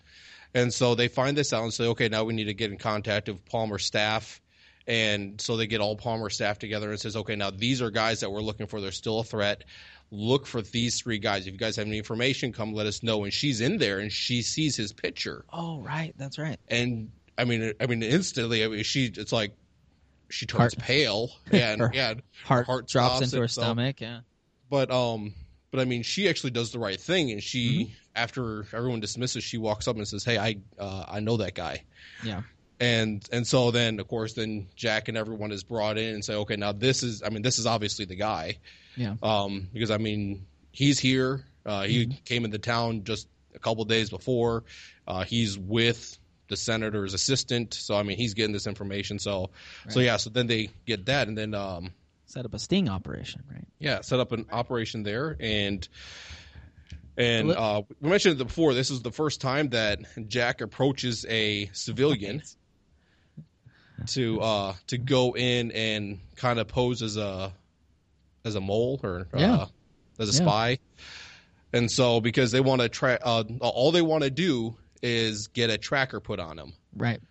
[0.53, 2.77] and so they find this out and say, okay, now we need to get in
[2.77, 4.39] contact with Palmer staff,
[4.85, 8.19] and so they get all Palmer staff together and says, okay, now these are guys
[8.19, 8.81] that we're looking for.
[8.81, 9.63] They're still a threat.
[10.11, 11.45] Look for these three guys.
[11.45, 13.23] If you guys have any information, come let us know.
[13.25, 16.57] And she's in there, and she sees his picture Oh right, that's right.
[16.67, 19.53] and I mean, I mean, instantly, I mean, she, it's like
[20.29, 24.01] she turns Heart- pale, and, Her yeah, Heart, heart drops into her so- stomach.
[24.01, 24.21] Yeah.
[24.69, 25.33] But um,
[25.71, 27.93] but I mean, she actually does the right thing, and she, Mm-hmm.
[28.15, 31.83] after everyone dismisses, she walks up and says, "Hey, I, uh, I know that guy,"
[32.23, 32.41] Yeah.
[32.79, 36.33] and and so then, of course, then Jack and everyone is brought in and say,
[36.35, 38.57] "Okay, now this is, I mean, this is obviously the guy,"
[38.95, 39.15] Yeah.
[39.23, 41.45] um, because I mean, he's here.
[41.65, 42.23] Uh, he Mm-hmm.
[42.25, 44.63] came into town just a couple days before.
[45.07, 49.19] Uh, he's with the senator's assistant, so I mean, he's getting this information.
[49.19, 49.51] So,
[49.89, 51.91] so yeah, so then they get that, and then um,
[52.25, 53.65] Set up a sting operation, right?
[53.79, 55.87] yeah, set up an operation there, and
[57.17, 58.73] And uh, we mentioned it before.
[58.73, 62.41] This is the first time that Jack approaches a civilian
[64.07, 67.53] to uh, to go in and kind of pose as a
[68.49, 69.65] as a mole or uh,
[70.19, 70.45] as a Yeah.
[70.45, 70.79] spy.
[71.71, 75.69] And so, because they want to try, uh, all they want to do is get
[75.69, 76.73] a tracker put on him.
[76.95, 77.21] Right.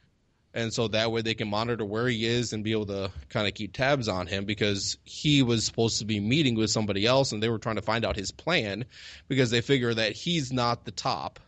[0.54, 3.46] and so that way they can monitor where he is and be able to kind
[3.46, 7.32] of keep tabs on him because he was supposed to be meeting with somebody else
[7.32, 8.84] and they were trying to find out his plan
[9.28, 11.38] because they figure that he's not the top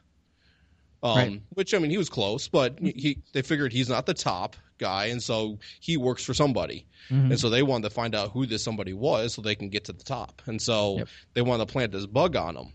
[1.03, 1.43] um, Right.
[1.55, 5.07] which i mean he was close but he they figured he's not the top guy
[5.07, 7.31] and so he works for somebody Mhm.
[7.31, 9.85] and so they wanted to find out who this somebody was so they can get
[9.85, 11.09] to the top and so Yep.
[11.35, 12.73] they wanted to plant this bug on him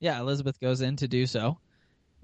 [0.00, 1.58] Yeah, Elizabeth goes in to do so,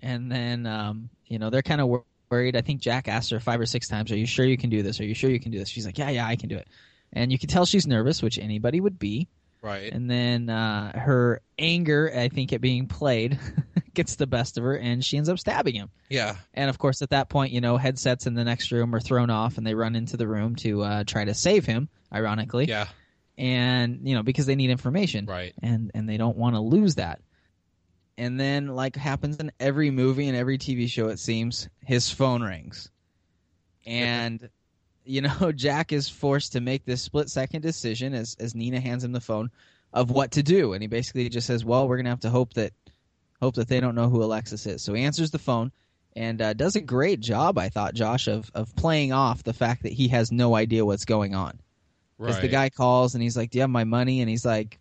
[0.00, 2.56] and then um, you know they're kind of worried.
[2.56, 4.82] I think Jack asked her five or six times, "Are you sure you can do
[4.82, 4.98] this?
[4.98, 6.68] Are you sure you can do this?" She's like, "Yeah, yeah, I can do it."
[7.12, 9.28] And you can tell she's nervous, which anybody would be.
[9.60, 13.38] right And then uh, her anger, I think, at being played,
[13.96, 15.90] gets the best of her, and she ends up stabbing him.
[16.08, 16.36] yeah.
[16.54, 19.30] And of course, at that point, you know, headsets in the next room are thrown
[19.30, 21.88] off, and they run into the room to uh, try to save him.
[22.12, 22.86] Ironically, yeah.
[23.36, 25.26] And you know because they need information.
[25.26, 25.52] Right.
[25.62, 27.20] And and they don't want to lose that.
[28.16, 32.42] And then like happens in every movie and every tv show it seems his phone
[32.42, 32.90] rings.
[33.84, 34.48] And
[35.04, 39.04] you know jack is forced to make this split second decision as as nina hands
[39.04, 39.50] him the phone
[39.92, 40.72] of what to do.
[40.72, 42.72] And he basically just says well we're gonna have to hope that
[43.40, 45.72] hope that they don't know who alexis is so he answers the phone
[46.14, 49.82] and uh, does a great job i thought josh of of playing off the fact
[49.82, 51.58] that he has no idea what's going on
[52.18, 54.44] because right the guy calls and he's like, "Do you have my money?" And he's
[54.44, 54.78] like,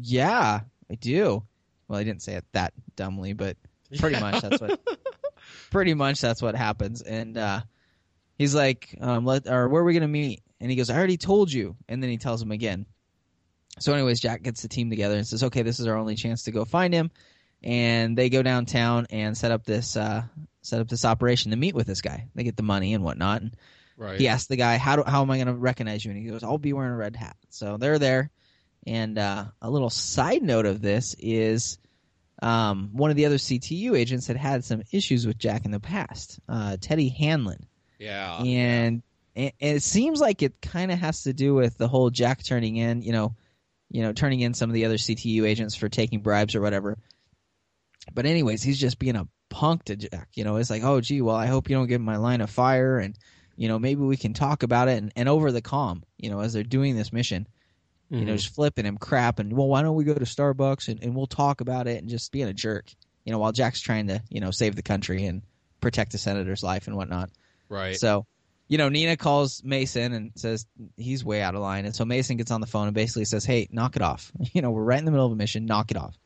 [0.00, 0.60] "Yeah,
[0.90, 1.42] I do."
[1.88, 3.56] Well, he didn't say it that dumbly, but
[3.98, 4.80] pretty much that's what.
[5.70, 7.02] pretty much that's what happens.
[7.02, 7.60] And uh,
[8.36, 11.16] he's like, um, "Let or where are we gonna meet?" And he goes, "I already
[11.16, 12.86] told you." And then he tells him again.
[13.78, 16.44] So, anyways, Jack gets the team together and says, "Okay, this is our only chance
[16.44, 17.10] to go find him."
[17.62, 20.22] And they go downtown and set up this uh,
[20.62, 22.28] set up this operation to meet with this guy.
[22.34, 23.42] They get the money and whatnot.
[23.42, 23.56] And
[23.96, 26.20] right he asked the guy, "How do, how am I going to recognize you?" And
[26.20, 28.30] he goes, "I'll be wearing a red hat." So they're there.
[28.86, 31.78] And uh, a little side note of this is
[32.42, 35.80] um, one of the other CTU agents had had some issues with Jack in the
[35.80, 37.66] past, uh, Teddy Hanlon,
[38.00, 39.02] yeah and,
[39.36, 42.76] and it seems like it kind of has to do with the whole Jack turning
[42.76, 43.36] in, you know,
[43.90, 46.98] you know, turning in some of the other CTU agents for taking bribes or whatever.
[48.12, 50.28] But anyways, he's just being a punk to Jack.
[50.34, 52.40] You know, it's like, oh, gee, well, I hope you don't give him my line
[52.40, 53.16] of fire, and
[53.56, 54.96] you know, maybe we can talk about it.
[54.98, 57.46] And, and over the comm, you know, as they're doing this mission,
[58.10, 58.36] you know, Mhm.
[58.36, 61.26] just flipping him crap, and well, why don't we go to Starbucks and, and we'll
[61.26, 62.90] talk about it, and just being a jerk.
[63.24, 65.42] You know, while Jack's trying to, you know, save the country and
[65.80, 67.30] protect the senator's life and whatnot.
[67.68, 68.26] right So,
[68.68, 71.84] you know, Nina calls Mason and says he's way out of line.
[71.84, 74.32] And so Mason gets on the phone and basically says, Hey, knock it off.
[74.52, 75.66] You know, we're right in the middle of a mission.
[75.66, 76.16] Knock it off.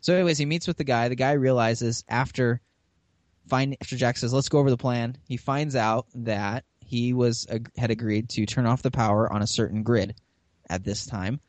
[0.00, 1.08] So, anyways, he meets with the guy.
[1.08, 2.60] The guy realizes after
[3.48, 7.46] find after Jack says, Let's go over the plan, he finds out that he was
[7.76, 10.14] had agreed to turn off the power on a certain grid
[10.70, 11.40] at this time,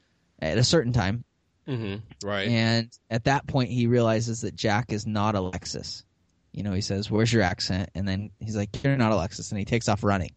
[0.42, 1.24] at a certain time.
[1.66, 6.04] hmm right And at that point, he realizes that Jack is not Alexis.
[6.52, 7.90] You know, he says, Where's your accent?
[7.94, 9.52] And then he's like, You're not Alexis.
[9.52, 10.32] And he takes off running.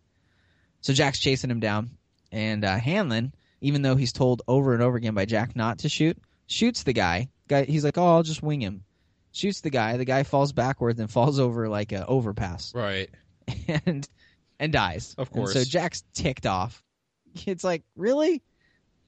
[0.83, 1.91] So Jack's chasing him down.
[2.31, 5.89] And uh, Hanlon, even though he's told over and over again by Jack not to
[5.89, 7.29] shoot, shoots the guy.
[7.53, 8.85] Guy, He's like, Oh, I'll just wing him.
[9.33, 9.97] Shoots the guy.
[9.97, 13.09] The guy falls backwards and falls over like a overpass right
[13.87, 14.09] and
[14.59, 15.15] and dies.
[15.19, 15.53] Of And course.
[15.55, 16.83] so Jack's ticked off.
[17.47, 18.43] It's like, really?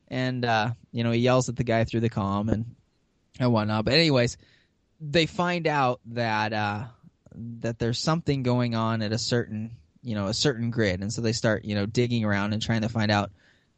[0.09, 2.75] And uh, you know, he yells at the guy through the comm and
[3.39, 3.85] and whatnot.
[3.85, 4.37] But anyways,
[5.01, 6.85] they find out that uh
[7.61, 11.01] that there's something going on at a certain you know, a certain grid.
[11.01, 13.31] And so they start, you know, digging around and trying to find out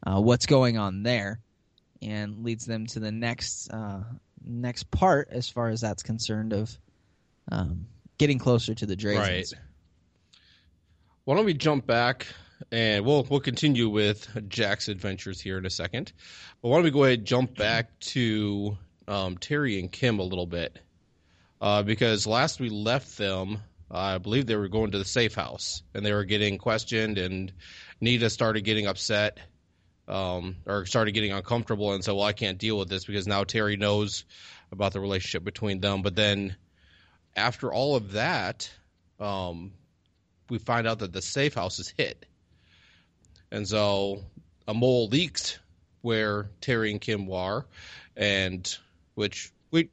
[0.05, 1.39] uh, what's going on there
[2.01, 4.03] and leads them to the next uh
[4.43, 6.77] next part as far as that's concerned of
[7.51, 9.19] um getting closer to the Drazens.
[9.19, 9.53] Right.
[11.25, 12.27] Why don't we jump back
[12.71, 16.11] and we'll we'll continue with Jack's adventures here in a second.
[16.61, 20.23] But why don't we go ahead and jump back to um, Terry and Kim a
[20.23, 20.79] little bit?
[21.59, 25.81] Uh, because last we left them, I believe they were going to the safe house
[25.93, 27.51] and they were getting questioned, and
[27.99, 29.39] Nina started getting upset
[30.07, 33.43] um, or started getting uncomfortable and said, "Well, I can't deal with this because now
[33.43, 34.25] Terry knows
[34.71, 36.55] about the relationship between them." But then
[37.35, 38.69] after all of that,
[39.19, 39.73] um,
[40.49, 42.25] we find out that the safe house is hit.
[43.51, 44.23] And so
[44.67, 45.59] a mole leaked
[46.01, 47.65] where Terry and Kim were,
[48.15, 48.77] and
[49.15, 49.89] which we,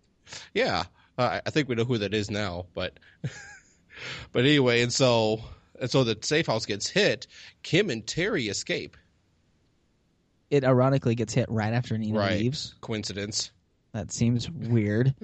[0.53, 0.85] yeah,
[1.17, 2.99] I think we know who that is now, but,
[4.33, 5.43] but anyway, and so,
[5.81, 7.27] and so the safe house gets hit.
[7.63, 8.97] Kim and Terry escape.
[10.55, 12.39] It ironically gets hit right after Nina Right.
[12.41, 12.75] leaves.
[12.81, 13.51] Coincidence.
[13.93, 15.15] That seems weird.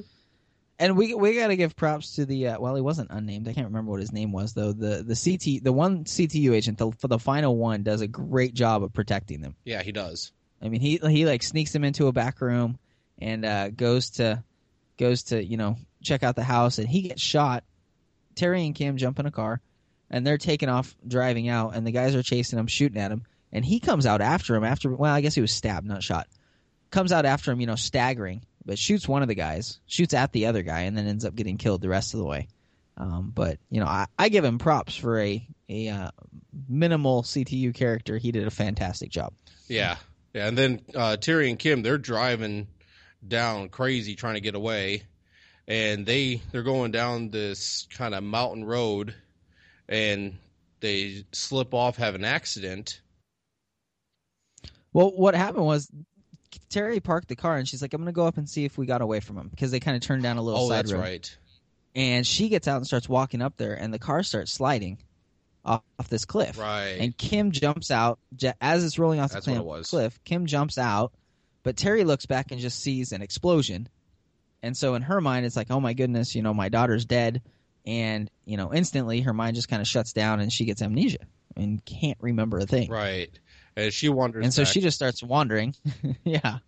[0.78, 3.48] and we we got to give props to the uh, well, he wasn't unnamed.
[3.48, 4.72] I can't remember what his name was though.
[4.72, 8.54] The the CT the one CTU agent the, for the final one does a great
[8.54, 9.54] job of protecting them.
[9.64, 10.32] Yeah, he does.
[10.62, 12.78] I mean, he he like sneaks them into a back room
[13.18, 14.42] and uh, goes to
[14.98, 17.64] goes to you know check out the house, and he gets shot.
[18.34, 19.60] Terry and Kim jump in a car,
[20.10, 23.24] and they're taking off driving out, and the guys are chasing him, shooting at him,
[23.52, 24.64] and he comes out after him.
[24.64, 26.28] After well, I guess he was stabbed, not shot.
[26.90, 30.32] Comes out after him, you know, staggering, but shoots one of the guys, shoots at
[30.32, 32.48] the other guy, and then ends up getting killed the rest of the way.
[32.96, 36.10] Um, but you know, I, I give him props for a a uh,
[36.68, 38.18] minimal CTU character.
[38.18, 39.32] He did a fantastic job.
[39.68, 39.96] Yeah,
[40.34, 40.48] yeah.
[40.48, 42.66] And then uh, Terry and Kim, they're driving
[43.26, 45.04] down crazy trying to get away,
[45.66, 49.14] and they they're going down this kind of mountain road,
[49.88, 50.36] and
[50.80, 53.00] they slip off, have an accident.
[54.92, 55.90] Well, what happened was
[56.68, 58.86] Terry parked the car and she's like, "I'm gonna go up and see if we
[58.86, 60.92] got away from him," because they kind of turned down a little Oh, side that's
[60.92, 61.00] road.
[61.00, 61.38] right.
[61.94, 64.98] And she gets out and starts walking up there, and the car starts sliding
[65.64, 66.58] off, off this cliff.
[66.58, 66.96] Right.
[67.00, 68.18] And Kim jumps out
[68.60, 69.90] as it's rolling off That's the what it was.
[69.90, 70.18] cliff.
[70.24, 71.12] Kim jumps out,
[71.62, 73.88] but Terry looks back and just sees an explosion.
[74.62, 77.42] And so in her mind, it's like, oh my goodness, you know, my daughter's dead.
[77.86, 81.26] And, you know, instantly her mind just kind of shuts down and she gets amnesia
[81.56, 82.90] and can't remember a thing.
[82.90, 83.30] Right.
[83.76, 84.44] And she wanders.
[84.44, 85.74] And so back- she just starts wandering.
[86.24, 86.58] yeah.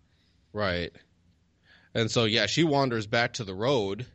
[0.53, 0.91] Right.
[1.93, 4.05] And so yeah, she wanders back to the road,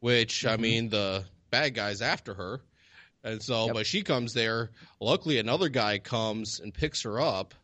[0.00, 0.60] which I Mhm.
[0.60, 2.60] mean the bad guy's after her.
[3.24, 3.74] And so Yep.
[3.74, 4.70] but she comes there.
[5.00, 7.54] Luckily another guy comes and picks her up.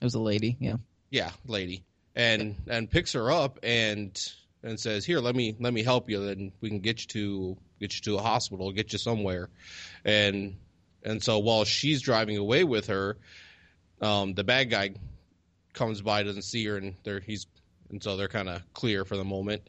[0.00, 0.56] It was a lady.
[0.60, 0.76] Yeah.
[1.10, 1.84] Yeah, lady.
[2.14, 4.16] And and picks her up and
[4.62, 7.56] and says, "Here, let me let me help you then we can get you to
[7.80, 9.48] get you to a hospital, get you somewhere."
[10.04, 10.56] And
[11.02, 13.16] and so while she's driving away with her,
[14.00, 14.94] um, the bad guy
[15.72, 17.46] comes by, doesn't see her, and they're he's
[17.90, 19.68] and so they're kind of clear for the moment.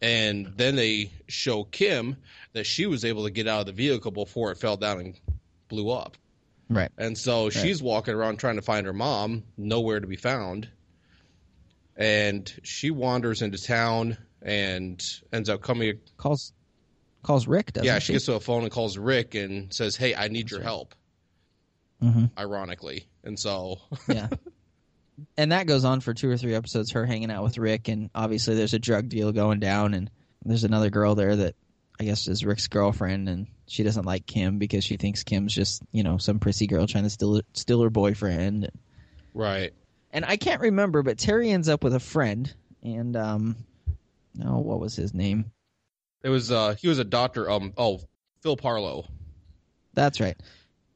[0.00, 2.16] And then they show Kim
[2.54, 5.20] that she was able to get out of the vehicle before it fell down and
[5.68, 6.16] blew up.
[6.68, 6.90] Right.
[6.98, 10.68] And so she's walking around trying to find her mom, nowhere to be found.
[11.96, 16.00] And she wanders into town and ends up coming.
[16.16, 16.52] Calls
[17.22, 18.06] calls Rick, doesn't yeah, she?
[18.06, 20.66] she gets to a phone and calls Rick and says, "Hey, I need your right.
[20.66, 20.94] help."
[22.02, 22.30] Mhm.
[22.36, 24.28] Ironically, and so yeah.
[25.36, 28.10] And that goes on for two or three episodes, her hanging out with Rick, and
[28.14, 30.10] obviously there's a drug deal going down, and
[30.44, 31.54] there's another girl there that
[32.00, 35.82] I guess is Rick's girlfriend, and she doesn't like Kim because she thinks Kim's just,
[35.92, 38.70] you know, some prissy girl trying to steal steal her boyfriend.
[39.34, 39.72] right.
[40.14, 43.56] And I can't remember, but Terry ends up with a friend, and um,
[44.44, 45.52] oh, what was his name?
[46.22, 47.50] It was uh he was a doctor.
[47.50, 48.00] Um oh
[48.42, 49.06] Phil Parslow.
[49.94, 50.36] That's right.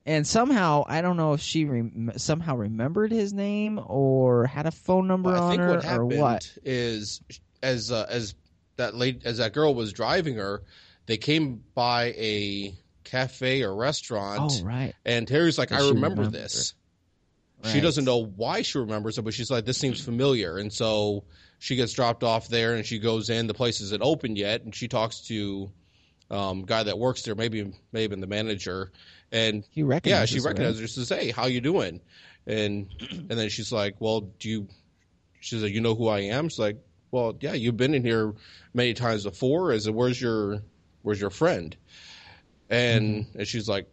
[0.06, 4.70] And somehow I don't know if she rem- somehow remembered his name or had a
[4.70, 6.52] phone number Well, I on think her what or what.
[6.64, 7.20] is
[7.62, 8.34] as uh, as
[8.76, 10.62] that late as that girl was driving her,
[11.06, 14.94] they came by a cafe or restaurant, Oh right.
[15.04, 16.74] and Terry's like, And "I remember this."
[17.64, 21.24] She doesn't know why she remembers it, but she's like, "This seems familiar," and so
[21.58, 23.48] she gets dropped off there, and she goes in.
[23.48, 25.72] The place isn't open yet, and she talks to
[26.30, 28.92] um guy that works there, maybe maybe the manager,
[29.32, 30.86] and He recognizes yeah, she recognizes her.
[30.86, 32.00] She says, "Hey, how you doing?"
[32.46, 34.68] And and then she's like, "Well, do you?"
[35.40, 36.78] She's like, "You know who I am?" She's like,
[37.10, 38.34] "Well, yeah, you've been in here
[38.74, 39.72] many times before.
[39.72, 40.62] Is it where's your
[41.02, 41.76] where's your friend?"
[42.68, 43.38] And Mm-hmm.
[43.38, 43.86] and she's like,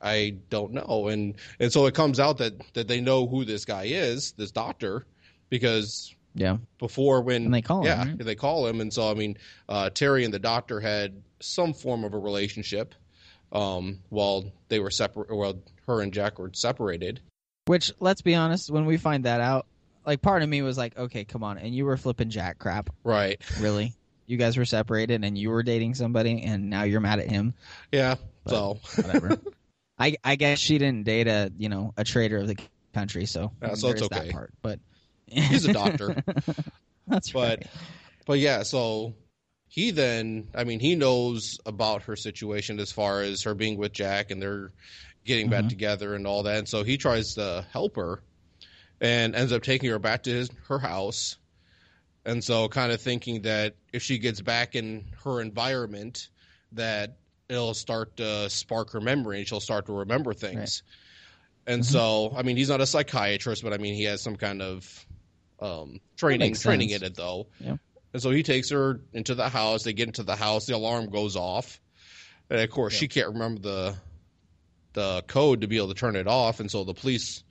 [0.00, 3.64] "I don't know." And and so it comes out that that they know who this
[3.64, 5.06] guy is, this doctor,
[5.50, 6.58] because Yeah.
[6.78, 8.18] before when And they call him, yeah right?
[8.18, 9.36] they call him and so i mean
[9.68, 12.94] uh, terry and the doctor had some form of a relationship
[13.52, 17.20] um, while they were separate well her and jack were separated
[17.66, 19.66] Which, let's be honest, when we find that out,
[20.06, 22.90] like part of me was like, okay, come on, and you were flipping Jack crap,
[23.04, 23.92] right really?
[24.26, 27.54] You guys were separated, and you were dating somebody, and now you're mad at him.
[27.92, 29.38] yeah But- so Whatever.
[29.98, 32.56] I I guess she didn't date a you know a traitor of the
[32.94, 34.26] country, so Yeah, so it's okay.
[34.26, 34.52] that part.
[34.62, 34.78] But
[35.26, 36.22] He's a doctor.
[37.06, 37.66] That's but right.
[38.26, 39.14] but yeah so
[39.68, 43.92] he then i mean he knows about her situation as far as her being with
[43.92, 44.72] jack and they're
[45.24, 45.68] getting back Mhm.
[45.68, 48.22] together and all that and so he tries to help her
[49.00, 51.36] and ends up taking her back to his her house
[52.24, 56.28] and so kind of thinking that if she gets back in her environment
[56.72, 60.82] that it'll start to spark her memory and she'll start to remember things
[61.66, 61.86] and Mhm.
[61.86, 65.06] so i mean he's not a psychiatrist but i mean he has some kind of
[65.60, 67.76] um, training training in it though Yeah.
[68.12, 69.82] And so he takes her into the house.
[69.82, 70.66] They get into the house.
[70.66, 71.80] The alarm goes off,
[72.50, 73.96] and of course she can't remember the
[74.94, 76.60] the code to be able to turn it off.
[76.60, 77.44] And so the police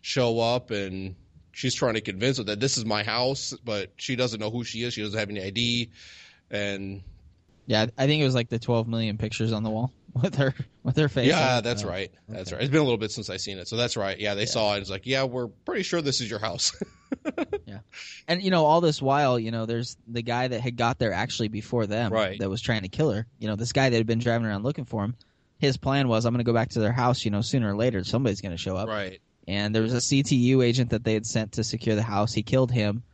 [0.00, 1.16] show up, and
[1.52, 4.64] she's trying to convince her that this is my house, but she doesn't know who
[4.64, 4.94] she is.
[4.94, 5.90] She doesn't have any ID,
[6.50, 7.02] and
[7.66, 9.92] Yeah, I think it was like the 12 million pictures on the wall
[10.22, 11.28] with her with her face.
[11.28, 11.88] yeah, that's Oh.
[11.88, 12.10] right.
[12.28, 12.56] That's okay.
[12.56, 12.62] right.
[12.64, 14.18] It's been a little bit since I seen it, so that's right.
[14.18, 14.80] Yeah, they saw it.
[14.80, 16.72] It's like, yeah, we're pretty sure this is your house.
[17.66, 17.78] Yeah,
[18.26, 21.12] and you know, all this while, you know, there's the guy that had got there
[21.12, 22.38] actually before them, Right.
[22.38, 23.24] That was trying to kill her.
[23.38, 25.14] You know, this guy that had been driving around looking for him.
[25.58, 27.24] His plan was, I'm going to go back to their house.
[27.24, 28.88] You know, sooner or later, somebody's going to show up.
[28.88, 29.20] right.
[29.46, 32.32] And there was a CTU agent that they had sent to secure the house.
[32.32, 33.04] He killed him,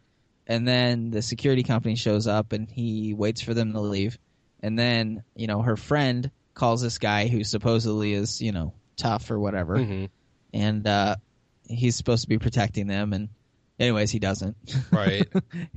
[0.47, 4.19] and then the security company shows up and he waits for them to leave.
[4.61, 9.31] And then, you know, her friend calls this guy who supposedly is, you know, tough
[9.31, 10.05] or whatever hmm
[10.53, 11.15] and uh,
[11.69, 13.13] he's supposed to be protecting them.
[13.13, 13.29] And
[13.79, 14.57] anyways, he doesn't.
[14.93, 15.29] Right.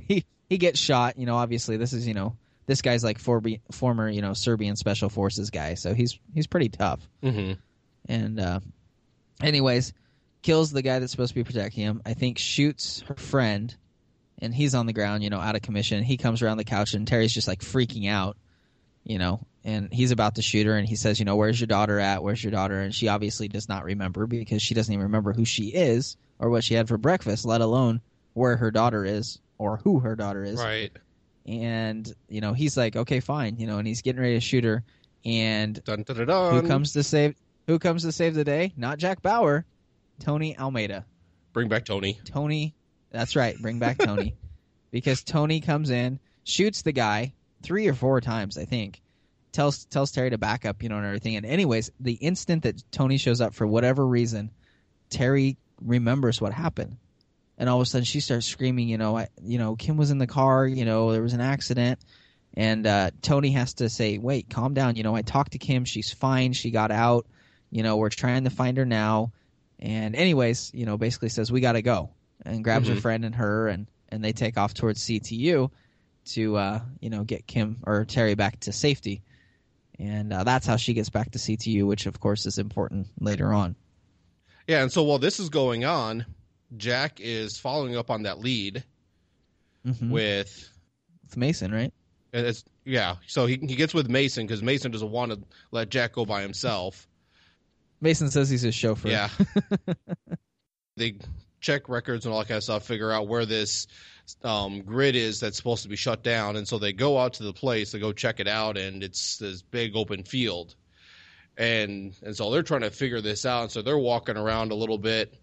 [0.08, 1.16] he he gets shot.
[1.16, 5.08] You know, obviously this is you know this guy's like former you know Serbian special
[5.08, 7.08] forces guy, so he's he's pretty tough.
[7.22, 7.52] hmm
[8.08, 8.58] And uh,
[9.40, 9.92] anyways,
[10.42, 12.02] kills the guy that's supposed to be protecting him.
[12.04, 13.74] I think shoots her friend,
[14.40, 16.02] and he's on the ground, you know, out of commission.
[16.02, 18.36] He comes around the couch, and Terry's just like freaking out,
[19.04, 21.66] you know, and he's about to shoot her, and he says, you know, where's your
[21.66, 22.22] daughter at?
[22.22, 22.80] Where's your daughter?
[22.80, 26.50] And she obviously does not remember because she doesn't even remember who she is or
[26.50, 28.00] what she had for breakfast, let alone
[28.34, 30.90] where her daughter is or who her daughter is Right.
[31.46, 34.64] and you know he's like okay fine you know and he's getting ready to shoot
[34.64, 34.82] her
[35.24, 37.36] and Dun, dun, dun, who comes to save
[37.68, 39.64] who comes to save the day not jack bauer
[40.20, 41.04] tony almeida
[41.52, 42.18] Bring back Tony.
[42.24, 42.74] tony
[43.12, 44.34] that's right bring back tony
[44.90, 49.00] because tony comes in shoots the guy three or four times i think
[49.54, 51.36] tells tells terry to back up you know and everything.
[51.36, 54.50] And anyways the instant that tony shows up for whatever reason
[55.08, 56.96] terry remembers what happened.
[57.56, 60.10] And all of a sudden she starts screaming you know I, you know kim was
[60.10, 62.00] in the car you know there was an accident.
[62.56, 64.96] And uh, tony has to say wait calm down.
[64.96, 65.84] You know i talked to kim.
[65.84, 66.52] She's fine.
[66.52, 67.26] She got out.
[67.70, 69.32] You know we're trying to find her now.
[69.78, 72.10] And anyways you know basically says we gotta go.
[72.44, 73.00] And grabs her Mhm.
[73.00, 75.70] friend and her and and they take off towards ctu
[76.26, 79.22] to uh you know get kim or terry back to safety
[79.98, 83.52] and uh, that's how she gets back to ctu which of course is important later
[83.52, 83.76] on
[84.66, 86.24] Yeah, and so while this is going on,
[86.76, 88.82] Jack is following up on that lead
[89.86, 90.10] Mhm.
[90.10, 90.70] with
[91.22, 91.92] with mason right
[92.32, 93.14] it's yeah.
[93.28, 95.38] So he he gets with Mason because Mason doesn't want to
[95.70, 97.06] let Jack go by himself.
[98.00, 99.28] mason says he's his chauffeur Yeah.
[100.96, 101.16] they
[101.60, 103.86] check records and all that kind of stuff, figure out where this
[104.42, 107.42] um, grid is that's supposed to be shut down, and so they go out to
[107.42, 110.74] the place to go check it out, and it's this big open field,
[111.56, 114.74] and and so they're trying to figure this out, and so they're walking around a
[114.74, 115.34] little bit.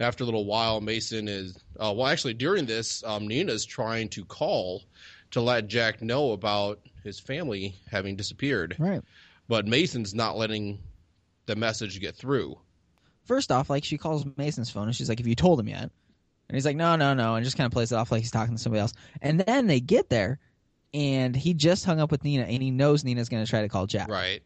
[0.00, 2.06] After a little while, Mason is uh, well.
[2.06, 4.84] Actually, during this, um, Nina's trying to call
[5.32, 9.02] to let Jack know about his family having disappeared, right
[9.48, 10.78] but Mason's not letting
[11.46, 12.58] the message get through.
[13.24, 15.90] first off, like she calls Mason's phone and she's like, "Have you told him yet?"
[16.48, 18.30] And he's like, "No, no, no," and just kind of plays it off like he's
[18.30, 18.94] talking to somebody else.
[19.20, 20.38] And then they get there,
[20.94, 23.68] and he just hung up with Nina, and he knows Nina's going to try to
[23.68, 24.08] call Jack.
[24.08, 24.40] Right.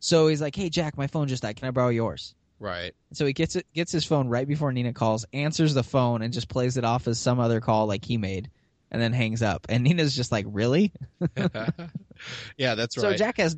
[0.00, 1.56] So he's like, "Hey, Jack, my phone just died.
[1.56, 2.94] Can I borrow yours?" Right.
[3.12, 6.32] So he gets it, gets his phone right before Nina calls, answers the phone, and
[6.32, 8.50] just plays it off as some other call like he made,
[8.90, 9.66] and then hangs up.
[9.68, 10.92] And Nina's just like, "Really?"
[12.56, 13.12] yeah, that's right.
[13.12, 13.14] So.
[13.14, 13.56] Jack has,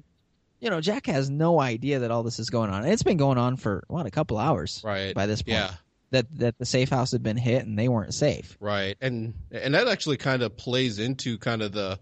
[0.60, 2.84] you know, Jack has no idea that all this is going on.
[2.84, 5.14] It's been going on for what a couple hours right.
[5.14, 5.56] by this point.
[5.56, 5.70] Yeah.
[6.12, 8.56] That that the safe house had been hit and they weren't safe.
[8.60, 8.96] Right.
[9.00, 11.98] And and that actually kind of plays into kind of the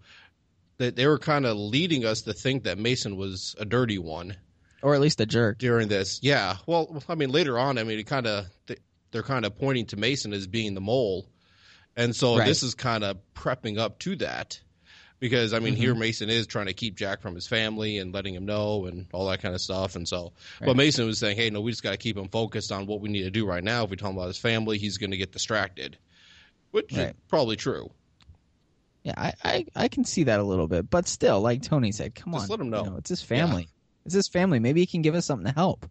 [0.77, 4.35] that they were kind of leading us to think that Mason was a dirty one
[4.83, 5.57] or at least a jerk.
[5.59, 6.19] during this.
[6.23, 6.57] Yeah.
[6.65, 8.45] Well, I mean later on, I mean it kind of
[9.11, 11.25] they're kind of pointing to Mason as being the mole.
[11.97, 12.47] And so Right.
[12.47, 14.59] this is kind of prepping up to that.
[15.21, 15.81] Because I mean, Mm-hmm.
[15.81, 19.05] here Mason is trying to keep Jack from his family and letting him know and
[19.13, 19.95] all that kind of stuff.
[19.95, 22.71] And so, but Mason was saying, "Hey, no, we just got to keep him focused
[22.73, 23.83] on what we need to do right now.
[23.85, 25.97] If we tell him about his family, he's going to get distracted,"
[26.71, 27.89] which is probably true.
[29.03, 32.13] Yeah, I, I I can see that a little bit, but still, like Tony said,
[32.15, 32.85] come Just on, let him know.
[32.85, 33.67] You it's his family.
[34.05, 34.59] It's his family.
[34.59, 35.87] Maybe he can give us something to help.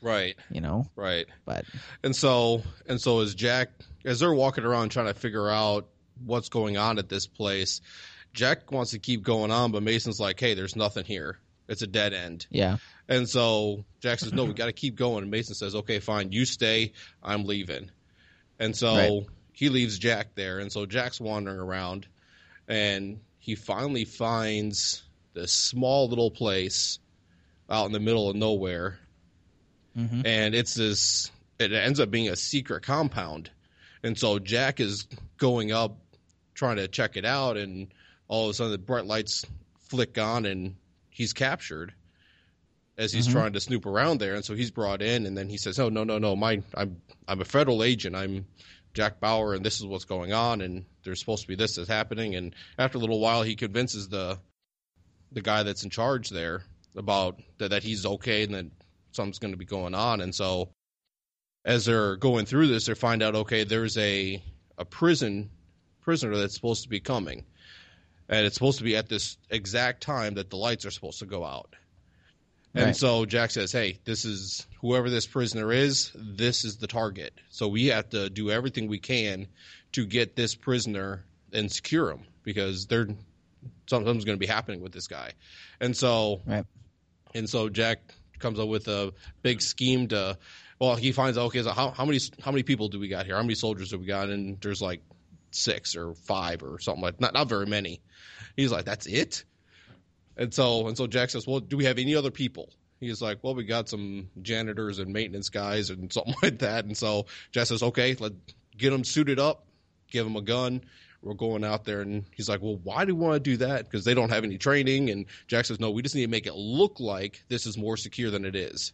[0.00, 1.26] Right, You know, right.
[1.44, 1.64] but
[2.02, 3.68] And so, and so as Jack,
[4.04, 5.86] as they're walking around trying to figure out
[6.24, 7.80] what's going on at this place,
[8.32, 11.38] Jack wants to keep going on, but Mason's like, "Hey, there's nothing here.
[11.68, 12.78] It's a dead end." yeah,
[13.08, 16.32] And so Jack says, "No, we got to keep going." And Mason says, "Okay, fine.
[16.32, 16.92] You stay.
[17.22, 17.90] I'm leaving."
[18.58, 19.26] And so Right.
[19.52, 22.06] he leaves Jack there, and so Jack's wandering around,
[22.68, 25.02] and he finally finds
[25.34, 26.98] this small little place
[27.68, 28.98] out in the middle of nowhere,
[29.94, 31.30] hmm and it's this.
[31.58, 33.50] It ends up being a secret compound,
[34.02, 35.06] and so Jack is
[35.38, 35.98] going up,
[36.54, 37.92] trying to check it out, and
[38.32, 39.44] all of a sudden the bright lights
[39.90, 40.76] flick on, and
[41.10, 41.92] he's captured
[42.96, 43.32] as he's Mhm.
[43.32, 45.90] trying to snoop around there, and so he's brought in, and then he says, "Oh
[45.90, 48.16] no, no, no, my I'm I'm a federal agent.
[48.16, 48.46] I'm
[48.94, 51.88] Jack Bauer, and this is what's going on, and there's supposed to be this that's
[51.90, 52.34] happening.
[52.34, 54.38] And after a little while, he convinces the
[55.32, 56.62] the guy that's in charge there
[56.96, 58.66] about that, that he's okay and that
[59.12, 60.22] something's going to be going on.
[60.22, 60.70] And so,
[61.66, 64.42] as they're going through this, they find out okay, there's a
[64.78, 65.50] a prison
[66.00, 67.44] prisoner that's supposed to be coming,
[68.28, 71.26] and it's supposed to be at this exact time that the lights are supposed to
[71.26, 71.74] go out.
[72.74, 72.96] And Right.
[72.96, 76.10] so Jack says, "Hey, this is whoever this prisoner is.
[76.14, 77.34] This is the target.
[77.50, 79.48] So we have to do everything we can
[79.92, 83.08] to get this prisoner and secure him because they're
[83.88, 85.32] something's going to be happening with this guy."
[85.80, 86.64] And so, Right.
[87.34, 89.12] and so Jack comes up with a
[89.42, 90.38] big scheme to.
[90.80, 93.26] Well, he finds out okay, so how, how many how many people do we got
[93.26, 93.36] here?
[93.36, 94.30] How many soldiers do we got?
[94.30, 95.02] And there's like
[95.54, 98.00] six or five or something like not not very many.
[98.56, 99.44] He's like, that's it.
[100.36, 102.70] And so and so Jack says, well, do we have any other people?
[103.00, 106.84] He's like, well, we got some janitors and maintenance guys and something like that.
[106.84, 108.32] And so Jack says, okay, let
[108.76, 109.66] get them suited up,
[110.10, 110.82] give them a gun.
[111.20, 113.84] We're going out there, and he's like, well, why do we want to do that?
[113.84, 115.08] Because they don't have any training.
[115.08, 117.96] And Jack says, no, we just need to make it look like this is more
[117.96, 118.92] secure than it is.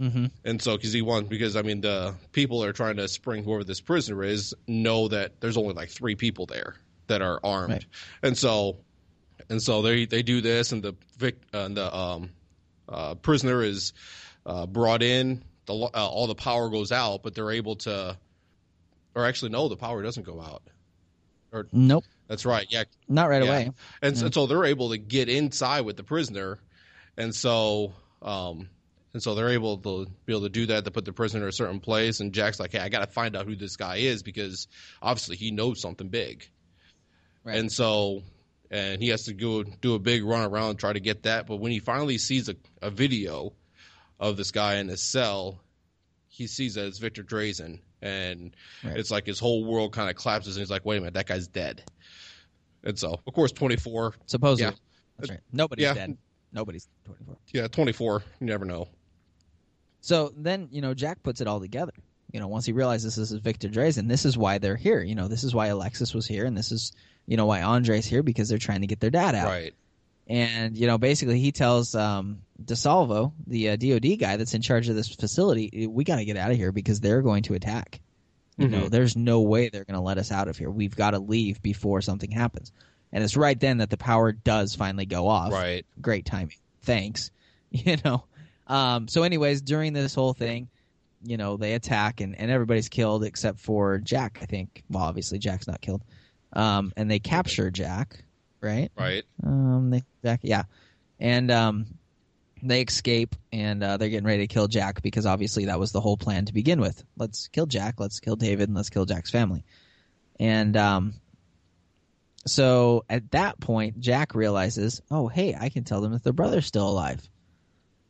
[0.00, 0.26] Mm-hmm.
[0.44, 3.44] And so, because he wants, because I mean, the people that are trying to spring
[3.44, 6.74] whoever this prisoner is know that there's only like three people there
[7.08, 7.84] that are armed, Right.
[8.22, 8.78] and so,
[9.50, 12.30] and so they they do this, and the vic, uh, and the um,
[12.88, 13.92] uh, prisoner is
[14.46, 15.42] uh, brought in.
[15.66, 18.16] The uh, all the power goes out, but they're able to,
[19.14, 20.62] or actually, no, the power doesn't go out.
[21.52, 22.04] Or, Nope.
[22.28, 22.66] That's right.
[22.70, 23.48] Yeah, Not right Yeah.
[23.48, 23.70] away.
[24.02, 26.58] and so, so they're able to get inside with the prisoner,
[27.18, 27.92] and so
[28.22, 28.68] um,
[29.12, 31.48] and so they're able to be able to do that to put the prisoner in
[31.48, 32.20] a certain place.
[32.20, 34.68] And Jack's like, hey, I got to find out who this guy is because
[35.02, 36.44] obviously he knows something big,
[37.44, 37.58] Right.
[37.58, 38.22] and so
[38.70, 41.46] and he has to go do a big run around and try to get that.
[41.48, 43.52] But when he finally sees a, a video
[44.20, 45.58] of this guy in his cell,
[46.28, 48.54] he sees that it's Victor Drazen, and
[48.84, 48.96] Right.
[48.96, 51.26] it's like his whole world kind of collapses, and he's like, wait a minute, that
[51.26, 51.82] guy's dead.
[52.84, 54.70] And so, of course, 24 Supposedly.
[54.72, 54.78] Yeah.
[55.18, 55.40] That's right.
[55.52, 55.94] Nobody's Yeah.
[55.94, 56.18] dead.
[56.52, 57.36] Nobody's 24.
[57.52, 58.22] Yeah, 24.
[58.40, 58.88] You never know.
[60.00, 61.92] So then, you know, Jack puts it all together.
[62.32, 65.02] You know, once he realizes this is Victor Drazen, this is why they're here.
[65.02, 66.92] You know, this is why Alexis was here, and this is,
[67.26, 69.48] you know, why Andre's here because they're trying to get their dad out.
[69.48, 69.74] Right.
[70.28, 74.88] And you know, basically, he tells um, DeSalvo, the uh, DoD guy that's in charge
[74.88, 78.00] of this facility, we got to get out of here because they're going to attack.
[78.56, 78.90] You know, Mhm.
[78.90, 80.70] there's no way they're going to let us out of here.
[80.70, 82.70] We've got to leave before something happens.
[83.10, 85.50] And it's right then that the power does finally go off.
[85.52, 85.84] Right.
[86.00, 86.56] Great timing.
[86.82, 87.30] Thanks.
[87.72, 88.24] You know.
[88.70, 90.68] Um, so, anyways, during this whole thing,
[91.24, 94.38] you know, they attack and, and everybody's killed except for Jack.
[94.40, 94.84] I think.
[94.88, 96.02] Well, obviously Jack's not killed.
[96.52, 98.24] Um, and they capture Jack.
[98.60, 98.90] Right.
[98.96, 99.24] Right.
[99.44, 100.64] Um, they Jack, yeah,
[101.18, 101.86] and um,
[102.62, 106.00] they escape and uh, they're getting ready to kill Jack because obviously that was the
[106.00, 107.02] whole plan to begin with.
[107.16, 107.98] Let's kill Jack.
[107.98, 109.64] Let's kill David, and let's kill Jack's family.
[110.38, 111.14] And um,
[112.46, 116.66] so at that point, Jack realizes, oh hey, I can tell them that their brother's
[116.66, 117.28] still alive.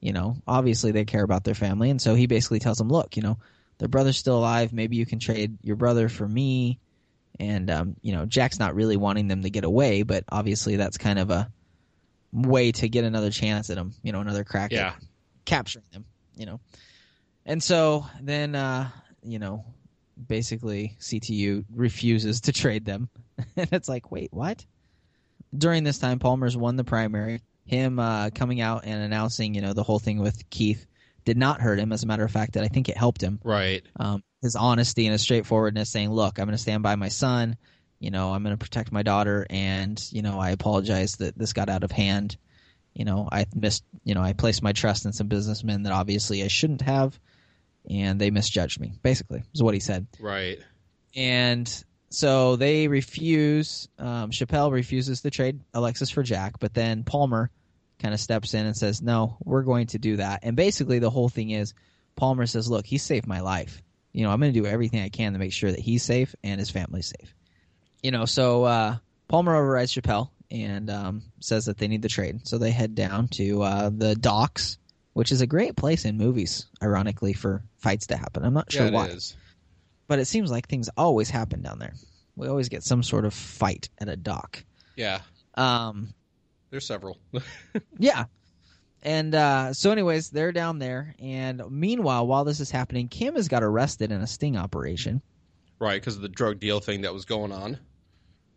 [0.01, 3.17] You know, obviously they care about their family, and so he basically tells them, look,
[3.17, 3.39] you know,
[3.79, 4.73] their brother's still alive.
[4.73, 6.79] Maybe you can trade your brother for me.
[7.39, 10.99] And um, you know, Jack's not really wanting them to get away, but obviously that's
[10.99, 11.51] kind of a
[12.33, 13.95] way to get another chance at them.
[14.03, 14.89] You know, another crack Yeah.
[14.89, 15.03] at
[15.45, 16.05] capturing them.
[16.37, 16.61] You know,
[17.47, 18.89] and so then uh,
[19.23, 19.65] you know,
[20.29, 23.09] basically CTU refuses to trade them,
[23.57, 24.65] and it's like, wait, what?
[25.57, 27.41] During this time, Palmer's won the primary.
[27.71, 30.87] Him uh, coming out and announcing, you know, the whole thing with Keith
[31.25, 31.93] did not hurt him.
[31.93, 33.83] As a matter of fact, that I think it helped him Right.
[33.99, 37.57] um, his honesty and his straightforwardness, saying, "Look, I'm going to stand by my son.
[38.01, 41.53] You know, I'm going to protect my daughter, and you know, I apologize that this
[41.53, 42.37] got out of hand.
[42.95, 43.85] You know, I missed.
[44.03, 47.21] You know, I placed my trust in some businessmen that obviously I shouldn't have,
[47.89, 48.95] and they misjudged me.
[49.03, 50.07] Basically, is what he said.
[50.19, 50.59] Right.
[51.15, 53.89] And so they refuse.
[53.99, 57.51] Um, Chappelle refuses to trade Alexis for Jack, but then Palmer
[58.01, 61.11] kind of steps in and says, "No, we're going to do that." And basically, the
[61.11, 61.75] whole thing is,
[62.17, 63.83] Palmer says, "Look, he saved my life.
[64.13, 66.35] You know, I'm going to do everything I can to make sure that he's safe
[66.43, 67.35] and his family's safe."
[68.03, 68.97] You know, so uh,
[69.29, 72.47] Palmer overrides Chappelle and um, says that they need the trade.
[72.47, 74.79] So they head down to uh, the docks,
[75.13, 78.45] which is a great place in movies, ironically, for fights to happen.
[78.45, 79.37] I'm not sure yeah, it why is.
[80.09, 81.95] but it seems like things always happen down there.
[82.37, 84.65] We always get some sort of fight at a dock.
[84.97, 85.21] Yeah.
[85.55, 86.15] Um,
[86.71, 87.19] There's several.
[87.99, 88.25] yeah.
[89.03, 91.15] And uh, so, anyways, they're down there.
[91.19, 95.23] And meanwhile, while this is happening, Kim has got arrested in a sting operation.
[95.79, 97.79] right, because of the drug deal thing that was going on.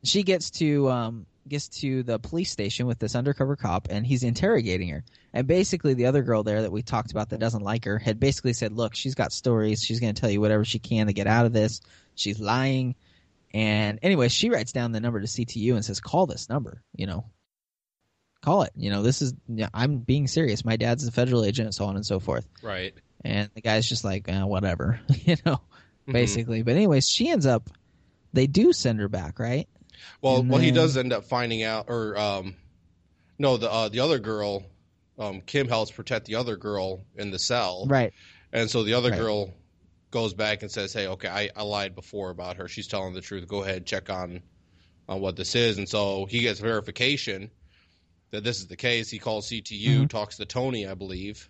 [0.03, 4.23] She gets to um, gets to the police station with this undercover cop and he's
[4.23, 5.03] interrogating her.
[5.33, 8.19] And basically, the other girl there that we talked about that doesn't like her had
[8.19, 9.83] basically said, Look, she's got stories.
[9.83, 11.81] She's going to tell you whatever she can to get out of this.
[12.15, 12.95] She's lying.
[13.53, 17.05] And anyway, she writes down the number to CTU and says, Call this number, you
[17.05, 17.25] know,
[18.43, 18.71] call it.
[18.75, 19.33] You know, this is,
[19.73, 20.65] I'm being serious.
[20.65, 22.47] My dad's a federal agent, so on and so forth.
[22.61, 22.93] Right.
[23.23, 25.61] And the guy's just like, eh, whatever, you know,
[26.07, 26.13] Mhm.
[26.13, 26.61] basically.
[26.63, 27.69] But anyways, she ends up,
[28.33, 29.67] they do send her back, right?
[30.21, 32.55] Well, And well, he does end up finding out, or um,
[33.39, 34.63] no, the uh, the other girl,
[35.17, 38.11] um, Kim helps protect the other girl in the cell, Right.
[38.51, 39.19] and so the other Right.
[39.19, 39.53] girl
[40.11, 42.67] goes back and says, "Hey, okay, I, I lied before about her.
[42.67, 43.47] She's telling the truth.
[43.47, 44.41] Go ahead, check on
[45.07, 47.49] on what this is." And so he gets verification
[48.33, 49.09] that this is the case.
[49.11, 50.09] He calls CTU, Mhm.
[50.09, 51.49] talks to Tony, I believe,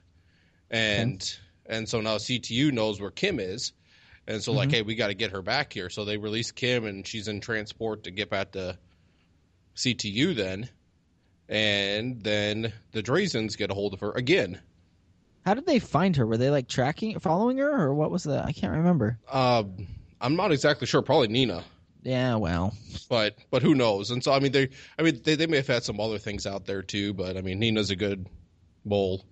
[0.69, 1.23] and
[1.65, 3.71] and so now CTU knows where Kim is.
[4.27, 4.71] And so, like, Mhm.
[4.73, 5.89] hey, we got to get her back here.
[5.89, 8.77] So they release Kim, and she's in transport to get back to
[9.75, 10.69] CTU then.
[11.49, 14.59] And then the Drazens get a hold of her again.
[15.45, 16.25] How did they find her?
[16.25, 18.43] Were they like tracking, following her, or what was the?
[18.43, 19.19] I can't remember.
[19.31, 19.87] Um,
[20.21, 21.01] I'm not exactly sure.
[21.01, 21.63] Probably Nina,
[22.03, 22.75] Yeah, well,
[23.09, 24.11] but but who knows?
[24.11, 26.45] And so I mean, they I mean they, they may have had some other things
[26.45, 27.13] out there too.
[27.13, 28.27] But I mean, Nina's a good
[28.83, 29.25] bull,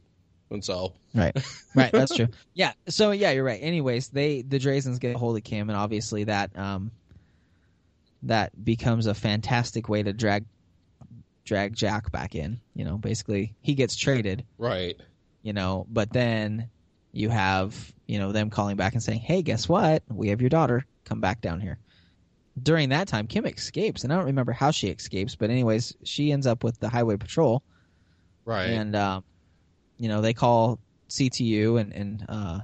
[0.50, 1.36] and so right,
[1.76, 1.92] right.
[1.92, 2.30] That's true.
[2.54, 2.72] Yeah.
[2.88, 3.60] So yeah, you're right.
[3.62, 6.92] Anyways, they the Drazens get a hold of Kim, and obviously that um
[8.24, 10.46] that becomes a fantastic way to drag
[11.44, 12.62] drag Jack back in.
[12.74, 14.46] You know, basically he gets traded.
[14.58, 14.96] right,
[15.42, 16.70] You know, but then
[17.12, 20.04] you have you know them calling back and saying, "Hey, guess what?
[20.10, 20.86] We have your daughter.
[21.04, 21.78] Come back down here."
[22.62, 26.32] During that time, Kim escapes, and I don't remember how she escapes, but anyways, she
[26.32, 27.64] ends up with the highway patrol.
[28.46, 29.24] right, and um,
[29.98, 30.80] you know they call
[31.10, 32.60] CTU and and uh,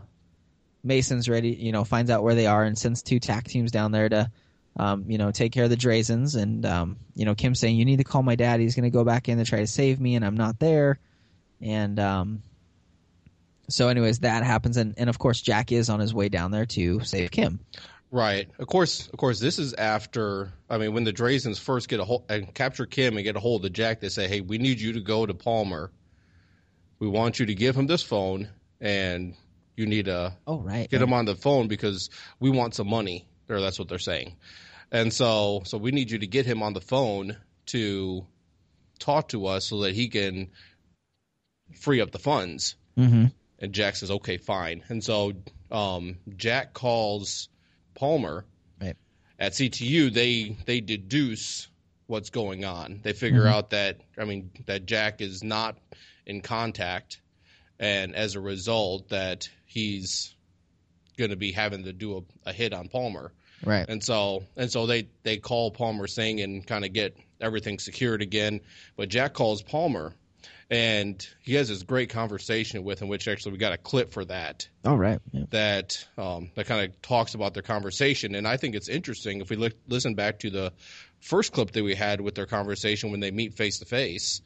[0.84, 1.52] Mason's ready.
[1.52, 4.32] You know finds out where they are and sends two TAC teams down there to
[4.76, 6.42] um, you know take care of the Drazens.
[6.42, 8.60] And um, you know Kim saying you need to call my dad.
[8.60, 11.00] He's going to go back in to try to save me, and I'm not there.
[11.62, 12.44] And um,
[13.70, 16.66] so anyways, that happens, and and of course Jack is on his way down there
[16.66, 17.60] to save Kim.
[18.12, 18.48] Right.
[18.60, 20.52] Of course, of course, this is after.
[20.70, 23.40] I mean, when the Drazens first get a hold and capture Kim and get a
[23.40, 25.92] hold of Jack, they say, "Hey, we need you to go to Palmer.
[27.00, 28.50] We want you to give him this phone,
[28.82, 29.36] and
[29.78, 33.28] you need to Oh right, get him on the phone because we want some money
[33.48, 34.36] or that's what they're saying
[34.92, 37.38] and so so we need you to get him on the phone
[37.68, 38.26] to
[39.00, 40.50] talk to us so that he can
[41.76, 43.26] free up the funds hmm
[43.60, 45.34] and jack says okay fine and so
[45.72, 47.50] um, jack calls
[47.98, 48.46] palmer
[48.80, 48.96] Right.
[49.40, 51.68] at ctu they they deduce
[52.06, 53.52] what's going on they figure Mhm.
[53.54, 55.78] out that i mean that jack is not
[56.26, 57.20] in contact
[57.80, 60.34] and as a result that he's
[61.18, 63.34] going to be having to do a, a hit on palmer
[63.66, 67.80] right, and so and so they they call Palmer Singh and kind of get everything
[67.80, 68.62] secured again.
[68.96, 70.14] But Jack calls Palmer,
[70.70, 74.26] and he has this great conversation with him, which actually we got a clip for
[74.26, 75.46] that all right, yeah.
[75.52, 78.36] that um, that kind of talks about their conversation.
[78.36, 80.74] And I think it's interesting if we look, listen back to the
[81.20, 84.42] first clip that we had with their conversation when they meet face to face,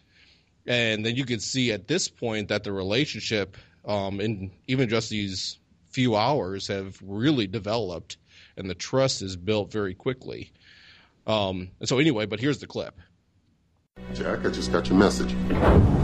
[0.68, 5.10] and then you can see at this point that the relationship, um, in even just
[5.10, 5.58] these
[5.90, 8.18] few hours, have really developed,
[8.58, 10.52] and the trust is built very quickly.
[11.26, 13.00] Um, and so anyway, but here's the clip.
[14.14, 15.32] Jack, I just got your message.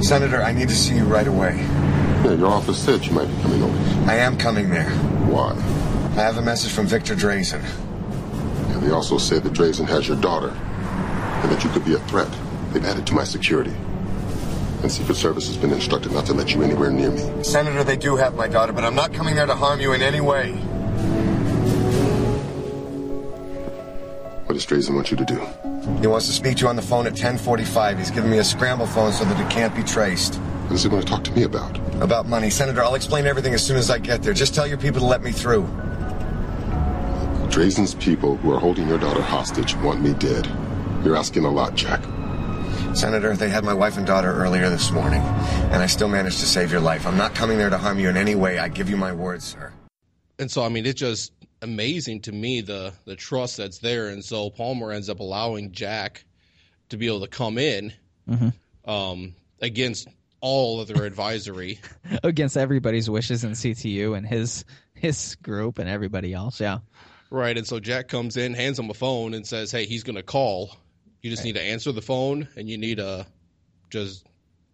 [0.04, 1.58] Senator, I need to see you right away.
[1.58, 3.78] Yeah, your office said you might be coming over.
[4.10, 4.90] I am coming there.
[5.30, 5.52] Why?
[5.52, 7.62] I have a message from Victor Drazen.
[7.62, 12.00] Yeah, they also said that Drazen has your daughter, and that you could be a
[12.00, 12.34] threat.
[12.72, 13.74] They've added to my security.
[14.82, 17.44] And Secret Service has been instructed not to let you anywhere near me.
[17.44, 20.02] Senator, they do have my daughter, but I'm not coming there to harm you in
[20.02, 20.60] any way.
[24.48, 25.40] What does Drazen want you to do?
[26.00, 27.98] He wants to speak to you on the phone at 1045.
[27.98, 30.36] He's giving me a scramble phone so that it can't be traced.
[30.36, 31.78] What is he going to talk to me about?
[32.02, 32.50] About money.
[32.50, 34.34] Senator, I'll explain everything as soon as I get there.
[34.34, 35.64] Just tell your people to let me through.
[37.50, 40.46] Drazen's people who are holding your daughter hostage want me dead.
[41.04, 42.02] You're asking a lot, Jack.
[42.96, 45.22] Senator, they had my wife and daughter earlier this morning,
[45.72, 47.06] and I still managed to save your life.
[47.06, 48.60] I'm not coming there to harm you in any way.
[48.60, 49.74] I give you my word, sir.
[50.40, 51.32] and so I mean it just
[51.62, 56.26] amazing to me the the trust that's there, and so Palmer ends up allowing Jack
[56.90, 57.94] to be able to come in
[58.30, 58.54] Mhm.
[58.86, 60.08] um, against
[60.40, 61.80] all of their advisory.
[62.24, 66.60] against everybody's wishes in CTU and his his group and everybody else.
[66.60, 66.80] Yeah.
[67.30, 70.16] Right, and so Jack comes in, hands him a phone, and says, "Hey, he's going
[70.16, 70.76] to call.
[71.22, 73.26] You just need to answer the phone, and you need to
[73.90, 74.26] just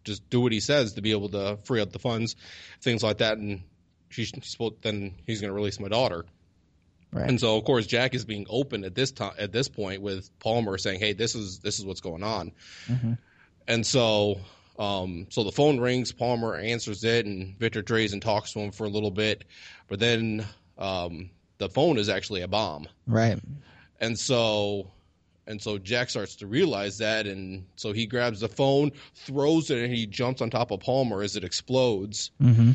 [0.03, 2.36] just do what he says to be able to free up the funds,
[2.81, 3.61] things like that." And
[4.09, 6.25] she's supposed then he's going to release my daughter.
[7.14, 7.30] Right.
[7.30, 10.30] And so, of course, Jack is being open at this time at this point with
[10.39, 12.51] Palmer saying, "Hey, this is this is what's going on."
[12.88, 13.18] Mhm.
[13.68, 14.41] And so,
[14.80, 16.11] um, so the phone rings.
[16.11, 19.43] Palmer answers it, and Victor Drazen talks to him for a little bit,
[19.88, 20.45] but then
[20.78, 22.88] um, the phone is actually a bomb.
[23.05, 23.39] Right.
[23.99, 24.91] And so,
[25.45, 29.84] and so Jack starts to realize that, and so he grabs the phone, throws it,
[29.84, 32.32] and he jumps on top of Palmer as it explodes.
[32.41, 32.72] Mm-hmm.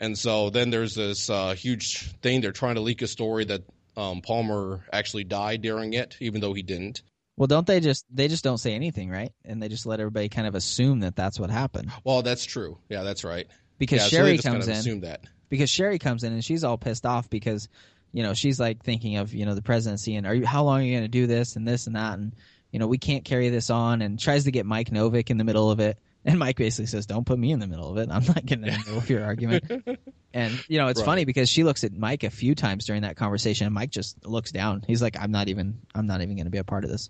[0.00, 2.40] And so then there's this uh, huge thing.
[2.40, 3.62] They're trying to leak a story that
[3.96, 7.02] um, Palmer actually died during it, even though he didn't.
[7.38, 9.32] Well, don't they just they just don't say anything, right?
[9.44, 12.78] And they just let everybody kind of assume that that's what happened Well, that's true.
[12.88, 13.46] Yeah, that's right.
[13.78, 14.78] because yeah, so Sherry kind comes of in.
[14.80, 15.20] assume that.
[15.50, 17.68] because Sherry comes in and she's all pissed off because
[18.12, 20.80] you know she's like thinking of you know the presidency and are you how long
[20.80, 22.34] are you going to do this and this and that and
[22.70, 25.44] you know we can't carry this on and tries to get Mike Novick in the
[25.44, 25.98] middle of it
[26.30, 28.10] and Mike basically says don't put me in the middle of it.
[28.10, 29.64] I'm not getting in the middle of your argument.
[30.34, 31.06] And you know it's Right.
[31.06, 34.26] funny because she looks at Mike a few times during that conversation and Mike just
[34.26, 34.82] looks down.
[34.86, 37.08] He's like I'm not even I'm not even going to be a part of this.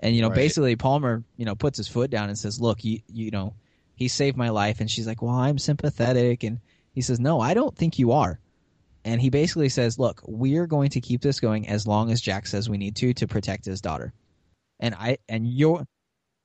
[0.00, 0.34] And you know Right.
[0.36, 3.54] basically Palmer you know puts his foot down and says look you you know
[3.94, 4.80] he saved my life.
[4.80, 6.42] And she's like well I'm sympathetic.
[6.42, 6.58] And
[6.92, 8.40] he says no I don't think you are.
[9.04, 12.48] And he basically says, "Look, we're going to keep this going as long as Jack
[12.48, 14.12] says we need to to protect his daughter."
[14.80, 15.86] And I and you're,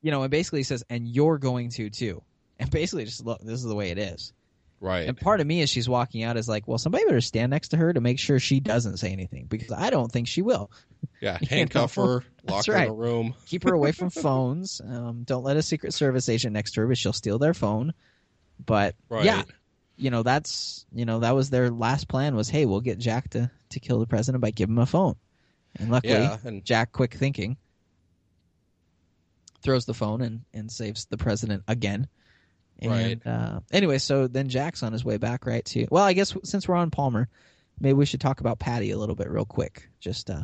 [0.02, 2.22] you know, and basically says, "And you're going to too."
[2.60, 4.34] And basically just look, this is the way it is.
[4.80, 5.08] Right.
[5.08, 7.68] And part of me as she's walking out is like, well, somebody better stand next
[7.70, 10.72] to her to make sure she doesn't say anything because I don't think she will.
[11.20, 11.38] yeah.
[11.50, 13.36] Handcuff know, her, lock her in a room.
[13.46, 14.82] Keep her away from phones.
[14.84, 17.94] Um, don't let a Secret Service agent next to her, but she'll steal their phone.
[18.64, 19.26] But Right.
[19.26, 19.44] yeah,
[19.98, 23.30] you know that's you know that was their last plan was hey we'll get Jack
[23.32, 25.16] to to kill the president by giving him a phone,
[25.78, 27.58] and luckily Yeah, and- Jack quick thinking
[29.62, 32.08] throws the phone and and saves the president again.
[32.80, 33.22] And, Right.
[33.26, 36.68] Uh, anyway, so then Jack's on his way back right to well I guess since
[36.68, 37.30] we're on Palmer,
[37.80, 39.90] maybe we should talk about Patty a little bit real quick.
[40.00, 40.44] Just uh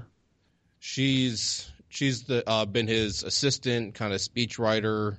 [0.80, 5.18] She's she's the uh, been his assistant, kind of speechwriter,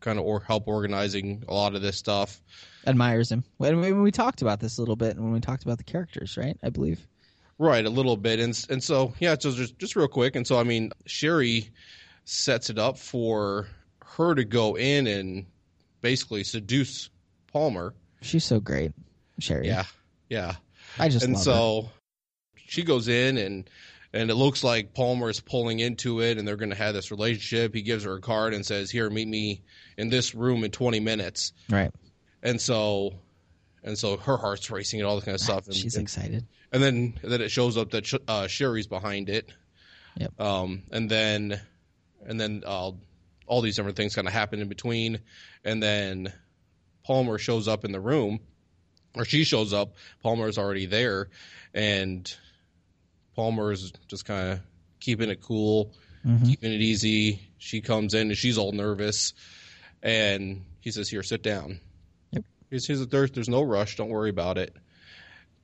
[0.00, 2.40] kind of or help organizing a lot of this stuff.
[2.86, 3.44] admires him.
[3.56, 5.78] When we, when we talked about this a little bit, and when we talked about
[5.78, 6.56] the characters, right?
[6.62, 7.06] I believe.
[7.58, 10.58] Right, a little bit, and and so yeah, so just just real quick, and so
[10.58, 11.70] I mean, Sherry
[12.24, 13.68] sets it up for
[14.04, 15.46] her to go in and
[16.00, 17.10] basically seduce
[17.52, 17.94] Palmer.
[18.20, 18.92] She's so great,
[19.38, 19.66] Sherry.
[19.66, 19.84] Yeah,
[20.28, 20.54] yeah,
[20.98, 21.90] I just and so
[22.56, 23.68] she goes in and
[24.12, 27.10] and it looks like Palmer is pulling into it, and they're going to have this
[27.10, 27.74] relationship.
[27.74, 29.62] He gives her a card and says, "Here, meet me
[29.96, 31.90] in this room in 20 minutes." Right.
[32.42, 33.14] And so,
[33.82, 35.64] and so her heart's racing and all that kind of stuff.
[35.66, 36.46] And, She's and, excited.
[36.72, 39.50] and then and then it shows up that uh, Sherry's behind it.
[40.18, 40.40] Yep.
[40.40, 41.60] Um, and then
[42.26, 42.92] and then uh,
[43.46, 45.20] all these different things kind of happen in between,
[45.64, 46.32] and then
[47.04, 48.40] Palmer shows up in the room,
[49.14, 49.94] or she shows up.
[50.22, 51.28] Palmer's already there,
[51.74, 52.32] and
[53.34, 54.60] Palmer's just kind of
[55.00, 55.92] keeping it cool,
[56.26, 56.46] Mhm.
[56.46, 57.40] keeping it easy.
[57.58, 59.32] She comes in and she's all nervous,
[60.02, 61.80] and he says, "Here, sit down."
[62.32, 62.44] Yep.
[62.70, 63.96] He says, "There's there's no rush.
[63.96, 64.74] Don't worry about it."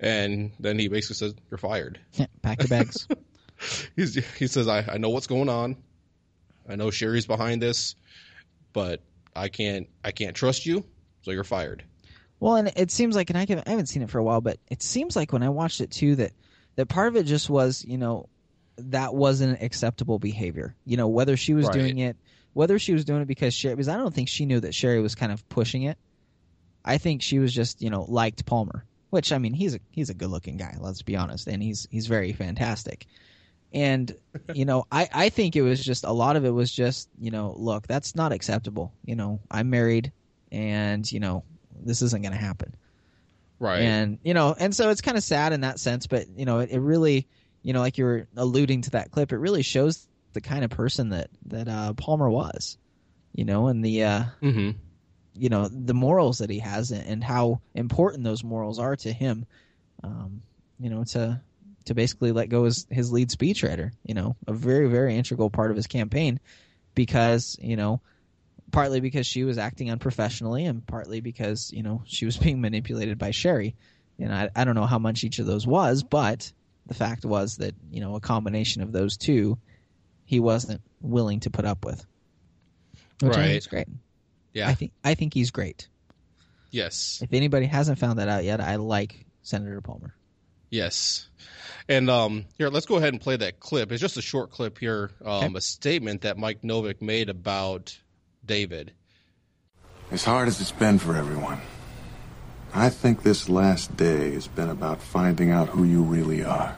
[0.00, 3.06] And then he basically says, "You're fired." Yeah, pack your bags.
[3.96, 5.76] He's, he says, I, I know what's going on.
[6.68, 7.94] I know Sherry's behind this,
[8.72, 9.02] but
[9.34, 10.84] I can't I can't trust you,
[11.22, 11.84] so you're fired.
[12.40, 14.40] well, and it seems like, and I, can, I haven't seen it for a while,
[14.40, 16.32] but it seems like when I watched it too that
[16.76, 18.28] that part of it just was, you know,
[18.76, 20.76] that wasn't acceptable behavior.
[20.84, 21.74] You know, whether she was Right.
[21.74, 22.16] doing it,
[22.52, 25.00] whether she was doing it because Sherry, because I don't think she knew that Sherry
[25.00, 25.98] was kind of pushing it.
[26.84, 30.10] I think she was just, you know, liked Palmer, which I mean, he's a he's
[30.10, 30.76] a good looking guy.
[30.78, 33.06] Let's be honest, and he's he's very fantastic.
[33.72, 34.14] And
[34.52, 37.30] you know, I I think it was just a lot of it was just, you
[37.30, 38.94] know, look, that's not acceptable.
[39.04, 40.12] You know, I'm married,
[40.50, 41.44] and you know,
[41.84, 42.74] this isn't going to happen
[43.60, 43.82] Right.
[43.82, 46.60] and you know and so it's kind of sad in that sense but you know
[46.60, 47.26] it, it really
[47.62, 50.70] you know like you were alluding to that clip it really shows the kind of
[50.70, 52.78] person that that uh palmer was
[53.32, 54.70] you know and the uh hmm
[55.34, 59.12] you know the morals that he has and, and how important those morals are to
[59.12, 59.44] him
[60.04, 60.42] um
[60.78, 61.40] you know to
[61.88, 65.70] to basically let go his his lead speechwriter you know a very very integral part
[65.70, 66.40] of his campaign
[66.94, 68.00] because you know
[68.70, 73.18] partly because she was acting unprofessionally and partly because you know she was being manipulated
[73.18, 73.74] by Sherry.
[74.20, 76.52] And I, I don't know how much each of those was, but
[76.86, 79.58] the fact was that you know a combination of those two,
[80.24, 82.04] he wasn't willing to put up with.
[83.20, 83.56] Which I think Right.
[83.56, 83.88] is great.
[84.52, 84.68] Yeah.
[84.68, 85.88] I think I think he's great.
[86.72, 87.20] yes.
[87.22, 90.14] If anybody hasn't found that out yet, I like Senator Palmer.
[90.70, 91.28] Yes.
[91.88, 93.90] And um, here, let's go ahead and play that clip.
[93.92, 95.54] It's just a short clip here, um, Okay.
[95.56, 97.98] a statement that Mike Novick made about
[98.44, 98.92] David.
[100.10, 101.60] As hard as it's been for everyone,
[102.74, 106.76] I think this last day has been about finding out who you really are.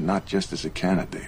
[0.00, 1.26] not just as a candidate.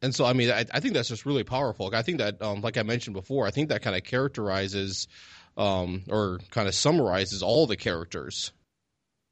[0.00, 1.90] And so, I mean, I, I think that's just really powerful.
[1.92, 5.08] I think that, um, like I mentioned before, I think that kind of characterizes
[5.56, 8.52] um, or kind of summarizes all the characters,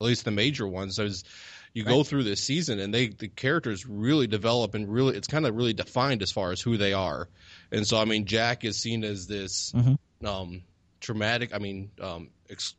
[0.01, 0.99] at least the major ones.
[0.99, 1.25] As
[1.73, 1.93] you right.
[1.93, 5.55] go through this season, and they the characters really develop and really it's kind of
[5.55, 7.29] really defined as far as who they are.
[7.71, 10.27] And so, I mean, Jack is seen as this mm-hmm.
[10.27, 10.63] um,
[11.01, 11.55] traumatic.
[11.55, 12.75] I mean, um, ex-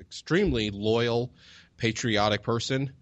[0.00, 1.32] extremely loyal,
[1.76, 2.92] patriotic person,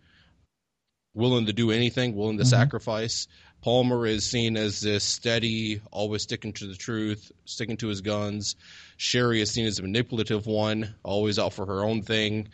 [1.14, 2.50] willing to do anything, willing to mm-hmm.
[2.50, 3.26] sacrifice.
[3.62, 8.54] Palmer is seen as this steady, always sticking to the truth, sticking to his guns.
[8.96, 12.48] Sherry is seen as a manipulative one, always out for her own thing.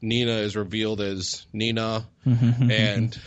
[0.00, 3.18] Nina is revealed as Nina, and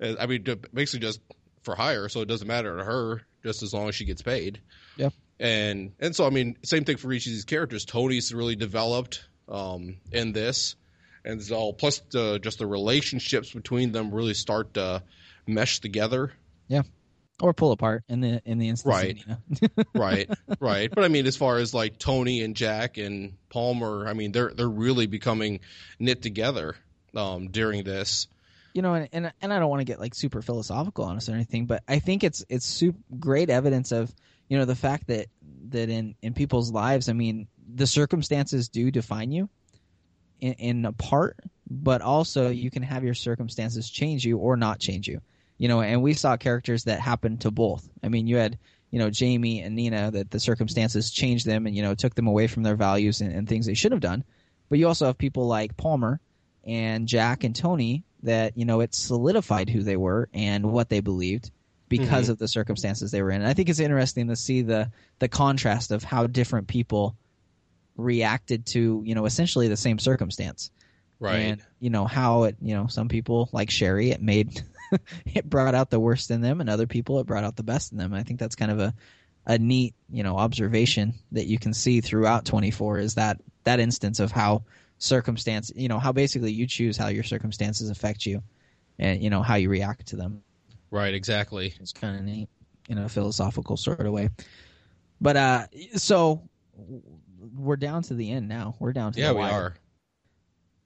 [0.00, 1.20] I mean, basically just
[1.62, 4.60] for hire, so it doesn't matter to her, just as long as she gets paid.
[4.96, 5.12] Yep.
[5.38, 7.84] And and so I mean, same thing for each of these characters.
[7.84, 10.76] Tony's really developed um, in this,
[11.24, 15.02] and so plus the, just the relationships between them really start to
[15.46, 16.32] mesh together.
[16.68, 16.82] Yeah.
[17.42, 18.94] Or pull apart in the in the instance.
[18.94, 19.18] Right.
[19.60, 19.84] You know?
[19.96, 20.30] right.
[20.60, 20.88] Right.
[20.94, 24.52] But I mean as far as like Tony and Jack and Palmer, I mean they're
[24.54, 25.58] they're really becoming
[25.98, 26.76] knit together
[27.16, 28.28] um during this.
[28.74, 31.28] You know, and, and and I don't want to get like super philosophical on us
[31.28, 34.14] or anything, but I think it's it's super great evidence of,
[34.48, 35.26] you know, the fact that
[35.70, 39.48] that in in people's lives, I mean, the circumstances do define you
[40.40, 41.38] in, in a part,
[41.68, 45.20] but also you can have your circumstances change you or not change you
[45.58, 47.88] you know, and we saw characters that happened to both.
[48.02, 48.58] I mean, you had
[48.90, 52.26] you know Jamie and Nina that the circumstances changed them and you know took them
[52.26, 54.24] away from their values and, and things they should have done.
[54.68, 56.20] But you also have people like Palmer
[56.64, 61.00] and Jack and Tony that you know it solidified who they were and what they
[61.00, 61.50] believed
[61.88, 62.32] because mm-hmm.
[62.32, 63.42] of the circumstances they were in.
[63.42, 67.16] And I think it's interesting to see the the contrast of how different people
[67.96, 70.70] reacted to you know essentially the same circumstance.
[71.20, 71.36] Right.
[71.36, 74.62] And you know how it you know some people like Sherry it made
[75.26, 77.92] it brought out the worst in them, and other people it brought out the best
[77.92, 78.14] in them.
[78.14, 78.94] I think that's kind of a
[79.46, 84.20] a neat you know observation that you can see throughout 24 is that that instance
[84.20, 84.62] of how
[84.98, 88.40] circumstance you know how basically you choose how your circumstances affect you
[88.98, 90.42] and you know how you react to them.
[90.90, 91.74] Right exactly.
[91.80, 92.48] It's kind of neat
[92.88, 94.30] in a philosophical sort of way.
[95.20, 95.66] But uh
[95.96, 96.42] so
[97.56, 98.76] we're down to the end now.
[98.78, 99.52] We're down to yeah we wire.
[99.52, 99.74] are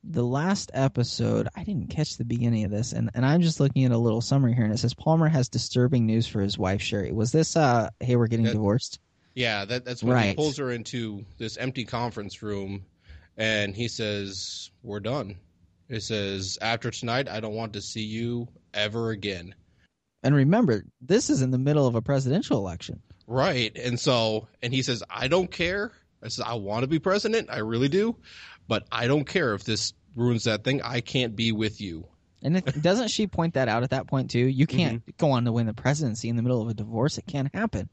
[0.08, 3.84] the last episode, I didn't catch the beginning of this, and, and I'm just looking
[3.84, 6.80] at a little summary here, and it says Palmer has disturbing news for his wife
[6.80, 7.12] Sherry.
[7.12, 9.00] Was this uh, hey, we're getting that, divorced?
[9.34, 10.28] Yeah, that, that's when right.
[10.28, 12.84] he pulls her into this empty conference room,
[13.36, 15.36] and he says, "We're done."
[15.88, 19.54] It says, "After tonight, I don't want to see you ever again."
[20.22, 23.76] And remember, this is in the middle of a presidential election, right?
[23.76, 25.92] And so, and he says, "I don't care."
[26.22, 27.50] I said, "I want to be president.
[27.50, 28.16] I really do."
[28.68, 30.82] But I don't care if this ruins that thing.
[30.82, 32.06] I can't be with you.
[32.42, 34.38] And it, doesn't she point that out at that point too?
[34.38, 35.10] You can't mm-hmm.
[35.18, 37.18] go on to win the presidency in the middle of a divorce.
[37.18, 37.88] It can't happen.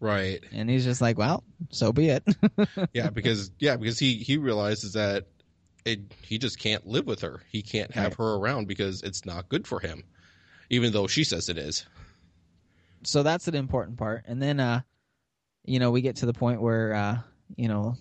[0.00, 0.44] Right.
[0.52, 2.24] And he's just like, well, so be it.
[2.92, 5.26] yeah, because yeah, because he he realizes that
[5.84, 7.42] it he just can't live with her.
[7.50, 8.18] He can't have right.
[8.18, 10.04] her around because it's not good for him,
[10.70, 11.86] even though she says it is.
[13.04, 14.24] So that's an important part.
[14.26, 14.80] And then uh
[15.64, 17.18] you know, we get to the point where uh
[17.56, 17.96] you know,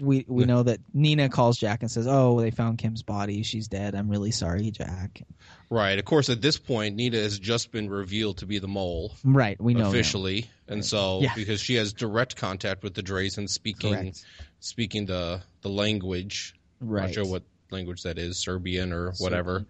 [0.00, 3.42] we we know that Nina calls Jack and says, "Oh, they found Kim's body.
[3.42, 3.94] She's dead.
[3.94, 5.22] I'm really sorry, Jack."
[5.70, 5.98] Right.
[5.98, 9.14] Of course, at this point, Nina has just been revealed to be the mole.
[9.24, 9.60] Right.
[9.60, 11.32] We know officially, and so yeah.
[11.34, 14.24] because she has direct contact with the Drazen, speaking Correct.
[14.60, 16.54] speaking the the language.
[16.80, 17.04] Right.
[17.06, 19.60] Not sure what language that is, Serbian or whatever.
[19.60, 19.66] Serbian.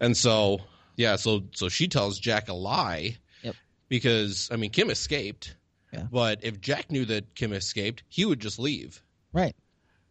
[0.00, 0.60] And so,
[0.96, 1.16] yeah.
[1.16, 3.16] So so she tells Jack a lie.
[3.42, 3.56] Yep.
[3.88, 5.56] Because I mean, Kim escaped.
[5.92, 6.06] Yeah.
[6.10, 9.02] But if Jack knew that Kim escaped, he would just leave.
[9.32, 9.54] Right.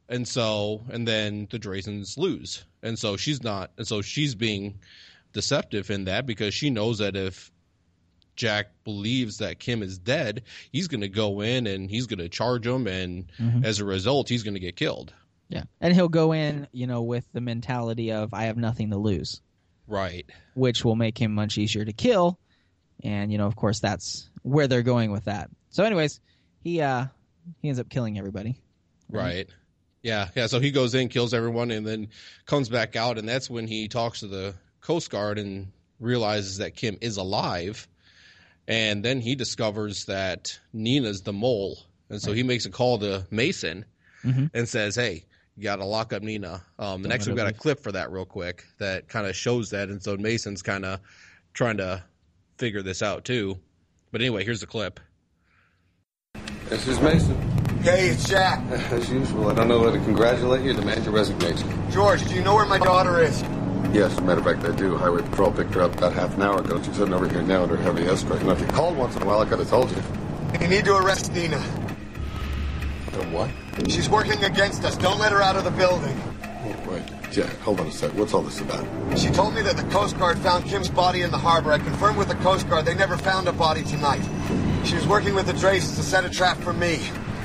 [0.10, 2.66] And so, and then the Drazens lose.
[2.82, 4.80] And so she's not, and so she's being
[5.34, 7.52] deceptive in that because she knows that if
[8.36, 12.30] Jack believes that Kim is dead, he's going to go in and he's going to
[12.30, 12.88] charge him.
[12.88, 13.66] And mm-hmm.
[13.66, 15.14] as a result, he's going to get killed.
[15.50, 15.64] Yeah.
[15.82, 19.42] And he'll go in, you know, with the mentality of, I have nothing to lose.
[19.88, 20.30] Right.
[20.54, 22.40] Which will make him much easier to kill.
[23.04, 25.50] And, you know, of course, that's where they're going with that.
[25.70, 26.20] So, anyways,
[26.64, 27.06] he, uh,
[27.62, 28.58] he ends up killing everybody.
[29.10, 29.48] Right.
[30.02, 30.48] Yeah, yeah.
[30.48, 32.10] So he goes in, kills everyone, and then
[32.46, 36.76] comes back out, and that's when he talks to the Coast Guard and realizes that
[36.76, 37.88] Kim is alive.
[38.68, 41.80] And then he discovers that Nina's the mole,
[42.10, 42.38] and so right.
[42.38, 43.86] he makes a call to Mason
[44.24, 44.48] mm-hmm.
[44.54, 47.54] and says, "Hey, you got to lock up Nina." Um, the next we've got a
[47.54, 51.00] clip for that real quick that kind of shows that, and so Mason's kind of
[51.54, 52.04] trying to
[52.58, 53.58] figure this out too.
[54.12, 55.00] But anyway, here's the clip.
[56.70, 57.57] This is Mason.
[57.82, 58.64] Hey, it's Jack.
[58.92, 61.70] As usual, I don't know whether to congratulate you or demand your resignation.
[61.92, 63.42] George, do you know where my daughter is?
[63.94, 64.98] Yes, matter of fact, I do.
[64.98, 66.82] Highway Patrol picked her up about half an hour ago.
[66.82, 68.42] She's sitting over here now under heavy escort.
[68.42, 70.02] And if you called once in a while, I could have told you.
[70.60, 71.60] You need to arrest Nina.
[73.12, 73.50] The what?
[73.90, 74.98] She's working against us.
[74.98, 76.20] Don't let her out of the building.
[76.44, 78.12] Oh, wait, Jack, hold on a sec.
[78.16, 78.86] What's all this about?
[79.18, 81.72] She told me that the Coast Guard found Kim's body in the harbor.
[81.72, 84.24] I confirmed with the Coast Guard they never found a body tonight.
[84.84, 87.00] She was working with the Drazens to set a trap for me.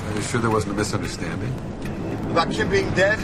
[0.07, 1.53] Are you sure there wasn't a misunderstanding?
[2.31, 3.19] About Kim being dead?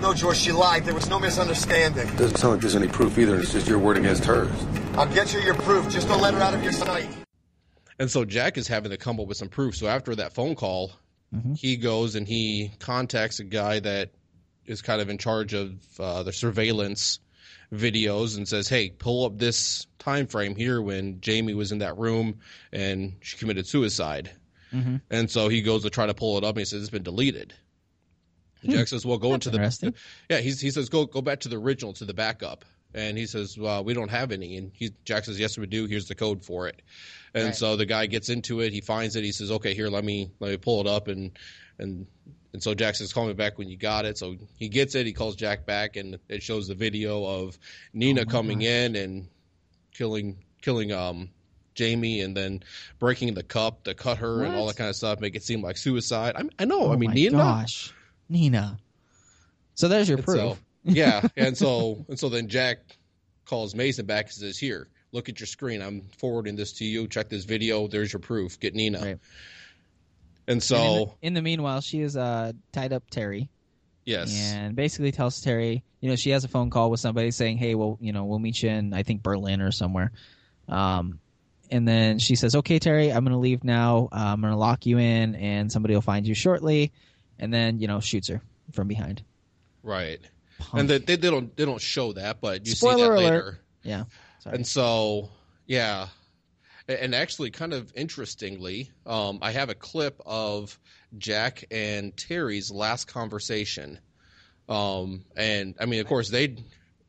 [0.00, 0.84] No, George, she lied.
[0.84, 2.06] There was no misunderstanding.
[2.16, 3.38] Doesn't sound like there's any proof either.
[3.40, 4.50] It's just your word against hers.
[4.94, 5.90] I'll get you your proof.
[5.90, 7.08] Just don't let her out of your sight.
[7.98, 9.76] And so Jack is having to come up with some proof.
[9.76, 10.92] So after that phone call,
[11.56, 14.10] he goes and he contacts a guy that
[14.66, 17.18] is kind of in charge of uh, the surveillance
[17.72, 21.98] videos and says, "Hey, pull up this time frame here when Jamey was in that
[21.98, 22.40] room
[22.72, 24.30] and she committed suicide."
[24.74, 24.96] Mm-hmm.
[25.10, 27.02] And so he goes to try to pull it up and he says it's been
[27.04, 27.54] deleted.
[28.66, 29.94] Jack says, "Well, go into the
[30.30, 32.64] yeah." He's, he says, "Go go back to the original to the backup."
[32.94, 35.84] And he says, "Well, we don't have any." And he, Jack says, "Yes, we do.
[35.86, 36.80] Here's the code for it."
[37.34, 37.54] And Right.
[37.56, 38.72] so the guy gets into it.
[38.72, 39.24] He finds it.
[39.24, 41.32] He says, "Okay, here, let me let me pull it up." And
[41.78, 42.06] and
[42.54, 45.04] and so Jack says, "Call me back when you got it." So he gets it.
[45.04, 47.58] He calls Jack back, and it shows the video of
[47.92, 48.68] Nina Oh coming gosh.
[48.68, 49.28] in and
[49.92, 51.28] killing killing um
[51.74, 52.62] Jamey, and then
[52.98, 55.62] breaking the cup to cut her and all that kind of stuff, make it seem
[55.62, 56.34] like suicide.
[56.36, 56.90] I, I know.
[56.90, 57.36] I Oh mean, my Nina.
[57.38, 57.92] Gosh,
[58.28, 58.78] Nina.
[59.74, 60.38] So there's your And proof.
[60.38, 62.78] so- yeah, and so and so then Jack
[63.46, 65.80] calls Mason back and says, "Here, look at your screen.
[65.82, 67.08] I'm forwarding this to you.
[67.08, 67.88] Check this video.
[67.88, 68.60] There's your proof.
[68.60, 69.18] Get Nina." Right.
[70.46, 73.48] And And so in, the, in the meanwhile, she is uh, tied up Teri
[74.04, 77.56] yes, and basically tells Teri, you know, she has a phone call with somebody saying,
[77.56, 80.12] "Hey, well, you know, we'll meet you in I think Berlin or somewhere."
[80.68, 81.18] Um,
[81.70, 84.08] and then she says, "Okay, Teri, I'm gonna leave now.
[84.12, 86.92] Uh, I'm gonna lock you in, and somebody will find you shortly."
[87.38, 88.42] And then you know shoots her
[88.72, 89.22] from behind.
[89.82, 90.20] right.
[90.58, 90.80] Punk.
[90.80, 93.16] And they, they they don't they don't show that, but you see that alert.
[93.16, 93.60] later.
[93.82, 94.04] yeah,
[94.38, 94.56] sorry.
[94.56, 95.30] And so,
[95.66, 96.08] yeah.
[96.86, 100.78] And actually, kind of interestingly, um, I have a clip of
[101.18, 103.98] Jack and Teri's last conversation.
[104.68, 106.56] Um, and I mean, of course, they,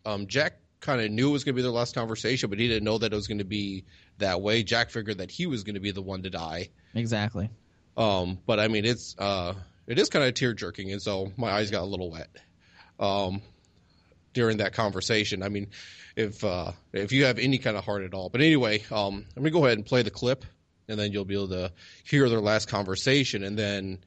[0.05, 2.67] um, Jack kind of knew it was going to be their last conversation, but he
[2.67, 3.85] didn't know that it was going to be
[4.19, 4.63] that way.
[4.63, 6.69] Jack figured that he was going to be the one to die.
[6.93, 7.49] exactly.
[7.97, 9.53] Um, but I mean, it's uh,
[9.87, 12.29] it is kind of tear jerking, and so my eyes got a little wet
[12.99, 13.41] um,
[14.33, 15.43] during that conversation.
[15.43, 15.67] I mean,
[16.15, 18.29] if uh, if you have any kind of heart at all.
[18.29, 20.45] But anyway, um, let me go ahead and play the clip,
[20.87, 21.71] and then you'll be able to
[22.03, 23.99] hear their last conversation, and then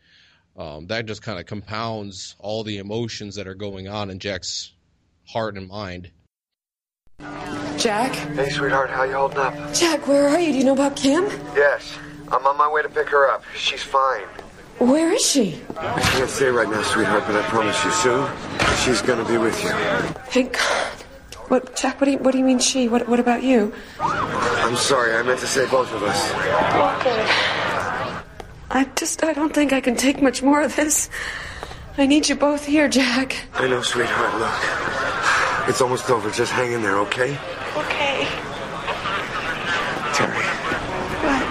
[0.56, 4.72] um, that just kind of compounds all the emotions that are going on in Jack's
[5.26, 6.10] heart and mind.
[7.78, 8.12] Jack?
[8.34, 9.54] Hey, sweetheart, how you holding up?
[9.72, 10.52] Jack, where are you?
[10.52, 11.24] Do you know about Kim?
[11.54, 11.96] Yes,
[12.30, 13.44] I'm on my way to pick her up.
[13.54, 14.24] She's fine.
[14.78, 15.60] Where is she?
[15.76, 18.28] I can't say right now, sweetheart, but I promise you soon,
[18.84, 19.70] she's gonna be with you.
[20.30, 20.92] Thank God.
[21.48, 22.00] What, Jack?
[22.00, 22.88] What do you, what do you mean she?
[22.88, 23.72] What, what about you?
[24.00, 26.30] I'm sorry, I meant to say both of us.
[27.00, 27.26] Okay.
[28.70, 31.10] I just, I don't think I can take much more of this.
[31.96, 33.36] I need you both here, Jack.
[33.54, 35.37] I know, sweetheart, look.
[35.68, 36.30] It's almost over.
[36.30, 37.32] Just hang in there, okay?
[37.76, 38.26] Okay.
[40.16, 40.42] Teri.
[41.22, 41.44] What?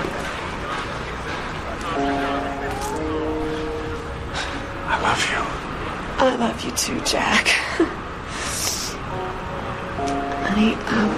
[4.89, 5.41] I love you.
[6.25, 7.47] I love you too, Jack.
[10.47, 11.09] Honey, um,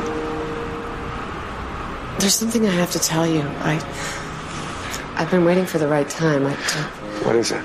[2.20, 3.42] there's something I have to tell you.
[3.60, 3.80] I,
[5.16, 6.46] I've been waiting for the right time.
[6.46, 6.52] I,
[7.24, 7.64] What is it?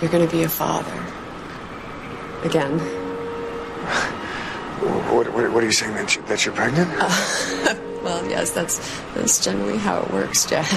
[0.00, 1.03] you're going to be a father.
[2.44, 2.78] Again.
[4.84, 5.94] What, what, what are you saying?
[5.94, 6.90] That, you, that you're pregnant?
[6.98, 8.78] Uh, well, yes, that's
[9.14, 10.68] that's generally how it works, Jack.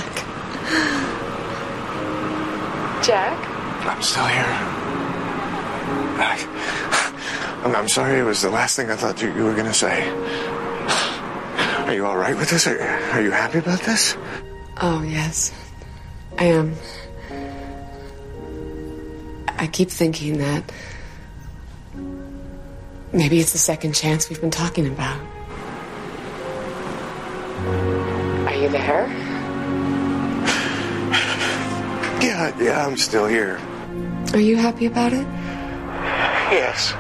[3.04, 3.38] Jack?
[3.86, 4.46] I'm still here.
[6.20, 9.66] I, I'm, I'm sorry, it was the last thing I thought you, you were going
[9.66, 10.08] to say.
[11.86, 12.68] Are you all right with this?
[12.68, 14.16] Are, are you happy about this?
[14.82, 15.54] Oh, yes.
[16.38, 16.76] I am.
[19.58, 20.72] I keep thinking that
[23.14, 25.20] maybe it's the second chance we've been talking about.
[28.48, 29.08] Are you there?
[32.22, 33.60] Yeah, yeah, I'm still here.
[34.34, 35.26] Are you happy about it?
[36.52, 36.94] Yes.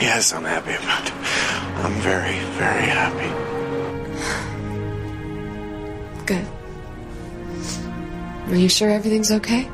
[0.00, 1.14] Yes, I'm happy about it.
[1.84, 3.28] I'm very, very happy.
[6.26, 6.46] Good.
[8.50, 9.68] Are you sure everything's okay?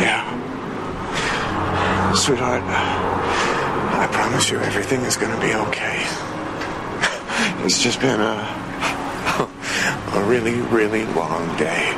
[0.00, 0.24] Yeah.
[2.14, 3.09] Sweetheart, I
[4.30, 6.06] promise you everything is going to be okay.
[7.64, 8.36] It's just been a,
[10.14, 11.92] a really, really long day.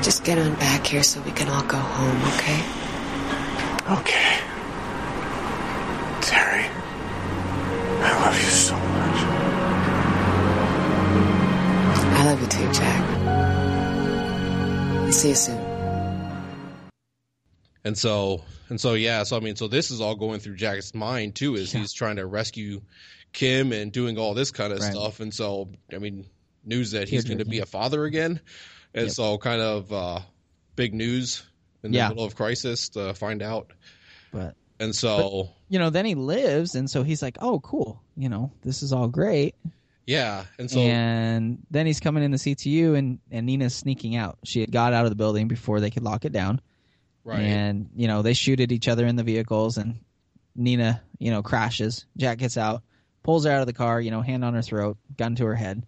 [0.00, 2.62] Just get on back here so we can all go home, okay?
[3.98, 4.38] Okay.
[6.20, 6.68] Teri,
[8.00, 9.18] I love you so much.
[12.18, 13.02] I love you too, Jack.
[15.12, 15.63] See you soon.
[17.84, 20.94] And so and so yeah, so I mean, so this is all going through Jack's
[20.94, 21.80] mind too, is Yeah.
[21.80, 22.80] he's trying to rescue
[23.32, 24.90] Kim and doing all this kind of Right.
[24.92, 25.20] stuff.
[25.20, 26.26] And so I mean,
[26.64, 28.40] news that he's going to be a father again,
[28.94, 29.12] and Yep.
[29.12, 30.20] so kind of uh,
[30.76, 31.42] big news
[31.82, 32.08] in the Yeah.
[32.08, 33.72] middle of crisis to find out.
[34.32, 38.02] But And so you know, then he lives, and so he's like, "Oh, cool.
[38.16, 39.54] You know, this is all great."
[40.06, 44.38] yeah, and so and then he's coming in the CTU, and and Nina's sneaking out.
[44.44, 46.60] She had got out of the building before they could lock it down,
[47.24, 49.98] right, and you know they shoot at each other in the vehicles, and
[50.54, 52.06] Nina, you know, crashes.
[52.16, 52.82] Jack gets out,
[53.22, 55.54] pulls her out of the car, you know, hand on her throat, gun to her
[55.54, 55.86] head,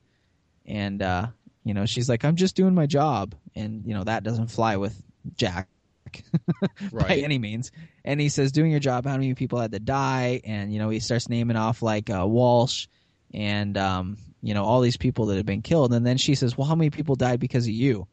[0.64, 1.28] and uh,
[1.64, 4.76] you know she's like, "I'm just doing my job," and you know that doesn't fly
[4.76, 5.00] with
[5.36, 5.68] Jack
[6.60, 7.72] by right, any means.
[8.04, 9.04] And he says, "Doing your job.
[9.04, 12.26] How many people had to die?" And you know, he starts naming off like uh,
[12.26, 12.86] Walsh
[13.34, 15.92] and um, you know all these people that have been killed.
[15.92, 18.06] And then she says, "Well, how many people died because of you?"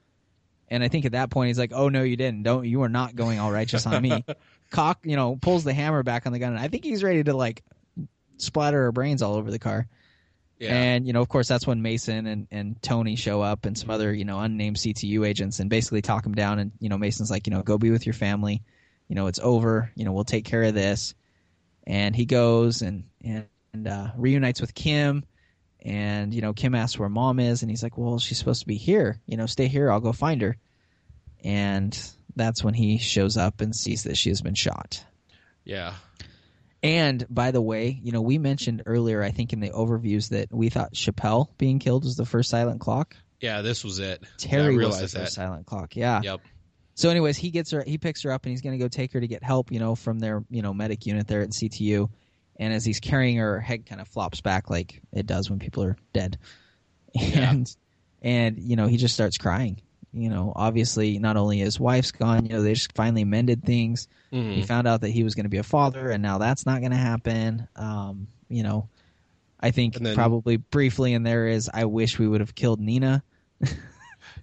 [0.73, 2.41] And I think at that point he's like, "Oh no, you didn't.
[2.41, 4.25] Don't you are not going all righteous on me."
[4.71, 6.53] Cock, you know, pulls the hammer back on the gun.
[6.53, 7.63] And I think he's ready to like
[8.37, 9.87] splatter her brains all over the car.
[10.57, 13.77] yeah, And you know, of course, that's when Mason and, and Tony show up, and
[13.77, 16.57] some other you know unnamed CTU agents, and basically talk him down.
[16.57, 18.63] And you know, Mason's like, you know, go be with your family.
[19.07, 19.91] You know, it's over.
[19.93, 21.13] You know, we'll take care of this.
[21.85, 25.23] And he goes and and, and uh, reunites with Kim.
[25.83, 28.67] And you know, Kim asks where mom is, and he's like, well, she's supposed to
[28.67, 29.19] be here.
[29.27, 29.91] You know, stay here.
[29.91, 30.57] I'll go find her.
[31.43, 31.97] And
[32.35, 35.03] that's when he shows up and sees that she has been shot.
[35.65, 35.93] yeah,
[36.81, 40.51] And by the way, you know, we mentioned earlier, I think in the overviews that
[40.51, 43.15] we thought Chappelle being killed was the first silent clock.
[43.39, 43.61] yeah.
[43.61, 44.23] This was it.
[44.37, 45.31] Teri yeah, was the realized first that.
[45.31, 45.95] silent clock.
[45.95, 46.21] Yeah.
[46.23, 46.41] Yep.
[46.95, 49.13] So, anyways, he gets her, he picks her up, and he's going to go take
[49.13, 52.09] her to get help, you know, from their, you know, medic unit there at CTU.
[52.57, 55.57] And as he's carrying her, her head kind of flops back like it does when
[55.59, 56.37] people are dead.
[57.13, 57.49] Yeah.
[57.51, 57.75] And,
[58.21, 59.81] and you know, he just starts crying.
[60.13, 64.07] You know, obviously, not only his wife's gone, you know, they just finally mended things.
[64.31, 64.53] Mhm.
[64.55, 66.79] He found out that he was going to be a father, and now that's not
[66.81, 67.67] going to happen.
[67.75, 68.89] Um, you know,
[69.59, 73.23] I think then- probably briefly in there is, I wish we would have killed Nina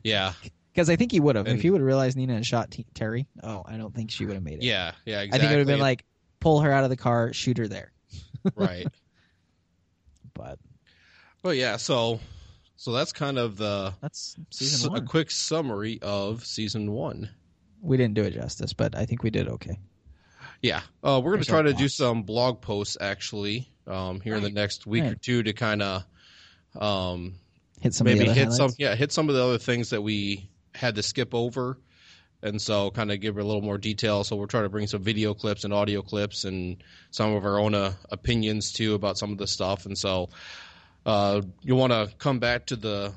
[0.02, 0.32] Yeah,
[0.72, 2.86] because I think he would have if he would have realized Nina had shot T-
[2.94, 3.26] Teri.
[3.42, 4.62] Oh, I don't think she would have made it.
[4.62, 5.20] yeah, yeah.
[5.20, 5.36] Exactly.
[5.36, 6.04] I think it would have been like
[6.40, 7.92] pull her out of the car, shoot her there.
[8.56, 8.86] right.
[10.34, 10.58] But
[11.42, 11.76] Well, yeah.
[11.76, 12.18] So,
[12.80, 15.06] so that's kind of the that's s- season a one.
[15.06, 17.28] quick summary of season one.
[17.82, 19.78] we didn't do it justice, but I think we did okay.
[20.62, 24.42] Yeah, uh, we're going to try to do some blog posts actually um, here in
[24.42, 26.04] the next week or two to kind of
[26.74, 27.34] um,
[27.82, 29.90] Hit some maybe of the other hit some yeah hit some of the other things
[29.90, 31.76] that we had to skip over,
[32.42, 34.24] and so kind of give a little more detail.
[34.24, 37.58] So we're trying to bring some video clips and audio clips and some of our
[37.58, 39.84] own uh, opinions too about some of the stuff.
[39.84, 40.30] And so
[41.06, 43.12] uh, you want to come back to the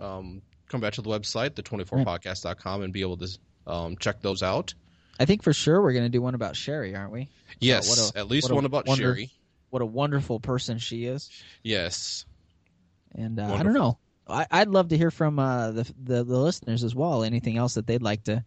[0.00, 3.28] um, come back to the website the 24podcast.com and be able to
[3.66, 4.74] um, check those out.
[5.18, 7.28] I think for sure we're going to do one about Sherry, aren't we?
[7.58, 9.30] Yes, what a- at least one about wonder- Sherry.
[9.70, 11.30] What a wonderful person she is.
[11.62, 12.24] Yes.
[13.14, 13.98] And uh, I don't know.
[14.26, 17.22] I, I'd love to hear from uh, the, the the listeners as well.
[17.22, 18.44] Anything else that they'd like to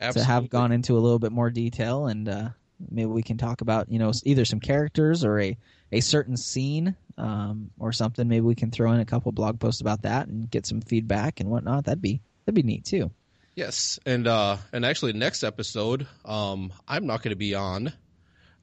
[0.00, 2.48] to have gone into a little bit more detail, and uh,
[2.90, 5.56] maybe we can talk about you know either some characters or a
[5.92, 8.28] a certain scene um, or something.
[8.28, 11.40] Maybe we can throw in a couple blog posts about that and get some feedback
[11.40, 11.84] and whatnot.
[11.84, 13.10] That'd be that'd be neat too.
[13.54, 17.92] Yes, and uh, and actually, next episode, um, I'm not going to be on.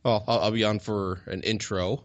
[0.03, 2.03] Well, I'll, I'll be on for an intro,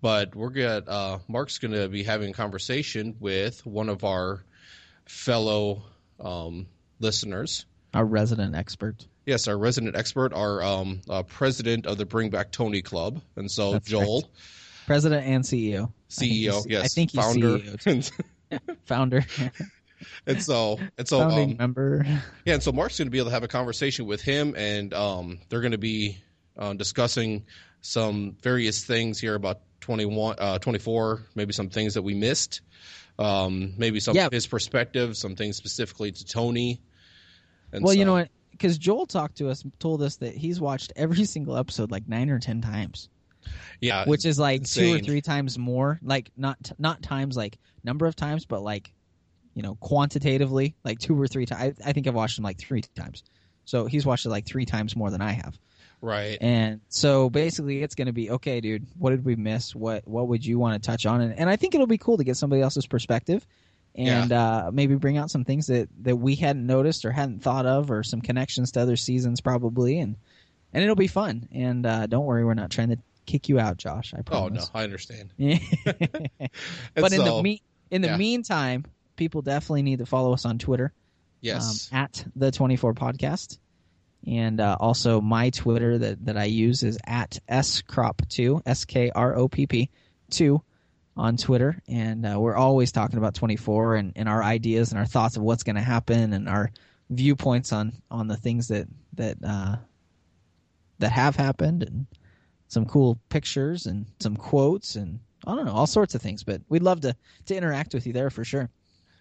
[0.00, 0.82] but we're gonna.
[0.86, 4.42] Uh, Mark's going to be having a conversation with one of our
[5.04, 5.82] fellow
[6.20, 6.66] um,
[7.00, 7.66] listeners.
[7.92, 9.06] Our resident expert.
[9.26, 13.50] Yes, our resident expert, our um, uh, president of the Bring Back Tony Club, and
[13.50, 14.30] so That's Joel,
[14.86, 15.84] President and CEO.
[15.88, 18.12] I CEO, he's- yes, I think he's founder, CEO
[18.84, 19.24] founder,
[20.26, 22.04] and so and so founding um, member.
[22.44, 24.92] Yeah, and so Mark's going to be able to have a conversation with him, and
[24.94, 26.18] um, they're going to be
[26.58, 27.44] uh, discussing
[27.80, 32.60] some various things here about 21, uh, 24, maybe some things that we missed,
[33.18, 34.26] um, maybe some Yeah.
[34.26, 36.80] of his perspective, some things specifically to Tony.
[37.72, 38.28] And well, you know what?
[38.52, 42.28] Because Joel talked to us, told us that he's watched every single episode like nine
[42.30, 43.08] or ten times,
[43.80, 45.98] Yeah, which is like two or three times more.
[46.02, 48.92] Like not not times like number of times, but like
[49.54, 51.78] you know quantitatively, like two or three times.
[51.84, 53.22] I, I think I've watched him like three times.
[53.64, 55.58] So he's watched it like three times more than I have.
[56.00, 56.36] right.
[56.40, 58.86] And so basically, it's going to be okay, dude.
[58.98, 59.74] What did we miss?
[59.74, 61.20] What what would you want to touch on?
[61.20, 63.46] And, and I think it'll be cool to get somebody else's perspective.
[63.94, 67.66] and uh, maybe bring out some things that, that we hadn't noticed or hadn't thought
[67.66, 70.16] of, or some connections to other seasons probably, and
[70.72, 71.46] and it'll be fun.
[71.52, 72.96] And uh, don't worry, we're not trying to
[73.26, 74.14] kick you out, Josh.
[74.16, 74.70] I promise.
[74.74, 75.32] Oh no, I understand.
[76.94, 78.16] But in the so- me- in the yeah.
[78.16, 78.84] meantime,
[79.16, 80.92] people definitely need to follow us on Twitter
[81.42, 83.58] yes, um, at the 24 podcast.
[84.26, 89.36] And uh, also my Twitter that, that I use is at skropp2, S K R
[89.36, 89.90] O P P
[90.30, 90.62] 2
[91.16, 91.82] on Twitter.
[91.88, 95.42] And uh, we're always talking about 24 and, and our ideas and our thoughts of
[95.42, 96.70] what's going to happen and our
[97.10, 99.76] viewpoints on, on the things that, that, uh,
[101.00, 102.06] that have happened and
[102.72, 106.42] some cool pictures and some quotes and I don't know, all sorts of things.
[106.42, 107.14] But we'd love to,
[107.46, 108.70] to interact with you there for sure.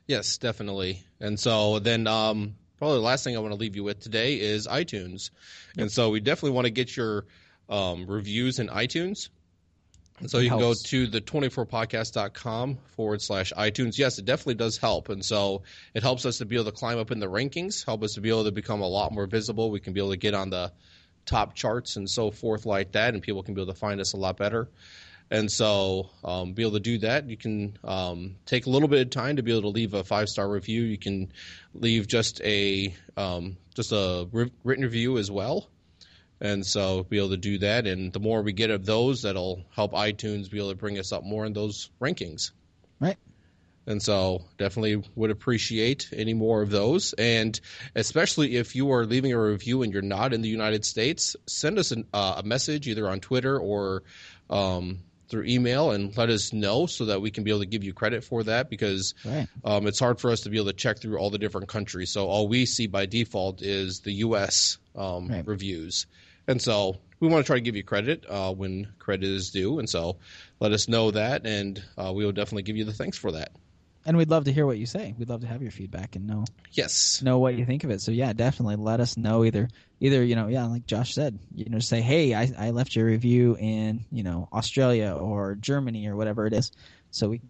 [0.07, 1.03] yes, definitely.
[1.19, 4.39] And so then, um, probably the last thing I want to leave you with today
[4.39, 5.31] is iTunes.
[5.77, 7.25] And so we definitely want to get your
[7.69, 9.29] um, reviews in iTunes.
[10.19, 13.97] And so you can go to the 24podcast.com forward slash iTunes.
[13.97, 15.09] Yes, it definitely does help.
[15.09, 15.63] And so
[15.93, 18.21] it helps us to be able to climb up in the rankings, help us to
[18.21, 19.71] be able to become a lot more visible.
[19.71, 20.71] We can be able to get on the
[21.31, 24.13] top charts and so forth like that, and people can be able to find us
[24.13, 24.67] a lot better.
[25.31, 29.01] And so, um, be able to do that, you can um, take a little bit
[29.01, 30.83] of time to be able to leave a five star review.
[30.83, 31.31] You can
[31.73, 35.69] leave just a um, just a ri- written review as well.
[36.41, 39.63] And so, be able to do that, and the more we get of those, that'll
[39.73, 42.51] help iTunes be able to bring us up more in those rankings.
[42.99, 43.17] Right.
[43.87, 47.13] And so, definitely would appreciate any more of those.
[47.13, 47.59] And
[47.95, 51.79] especially if you are leaving a review and you're not in the United States, send
[51.79, 54.03] us an, uh, a message either on Twitter or
[54.49, 54.99] um,
[55.29, 57.93] through email and let us know so that we can be able to give you
[57.93, 59.47] credit for that because Right.
[59.63, 62.11] um, it's hard for us to be able to check through all the different countries.
[62.11, 64.77] So all we see by default is the U.S.
[64.95, 65.47] Um, Right.
[65.47, 66.05] reviews.
[66.47, 69.79] And so we want to try to give you credit uh, when credit is due.
[69.79, 70.17] And so
[70.59, 73.51] let us know that, and uh, we will definitely give you the thanks for that.
[74.05, 75.13] And we'd love to hear what you say.
[75.17, 77.21] We'd love to have your feedback and know Yes.
[77.21, 78.01] know what you think of it.
[78.01, 79.67] So yeah, definitely let us know either
[79.99, 83.05] either you know yeah like Josh said you know say hey I I left your
[83.05, 86.71] review in you know Australia or Germany or whatever it is.
[87.11, 87.41] So we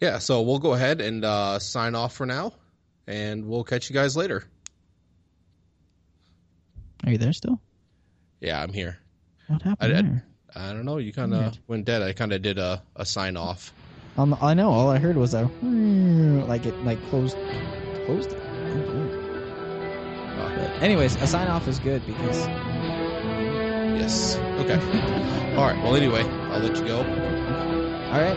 [0.00, 2.54] Yeah, so we'll go ahead and uh, sign off for now,
[3.06, 4.44] and we'll catch you guys later.
[7.04, 7.60] are you there still?
[8.40, 8.98] Yeah, I'm here.
[9.48, 10.24] What happened I- I- there?
[10.56, 10.98] I don't know.
[10.98, 12.02] You kind of went dead.
[12.02, 13.72] I kind of did a, a sign off.
[14.16, 17.36] The, I know all I heard was a like it like closed
[18.06, 18.38] closed it.
[18.42, 20.42] I don't know.
[20.42, 22.46] Uh, But anyways, a sign off is good because
[23.98, 24.36] yes.
[24.58, 24.74] Okay.
[25.56, 25.76] All right.
[25.82, 26.22] Well, anyway,
[26.52, 26.98] I'll let you go.
[26.98, 28.36] all right.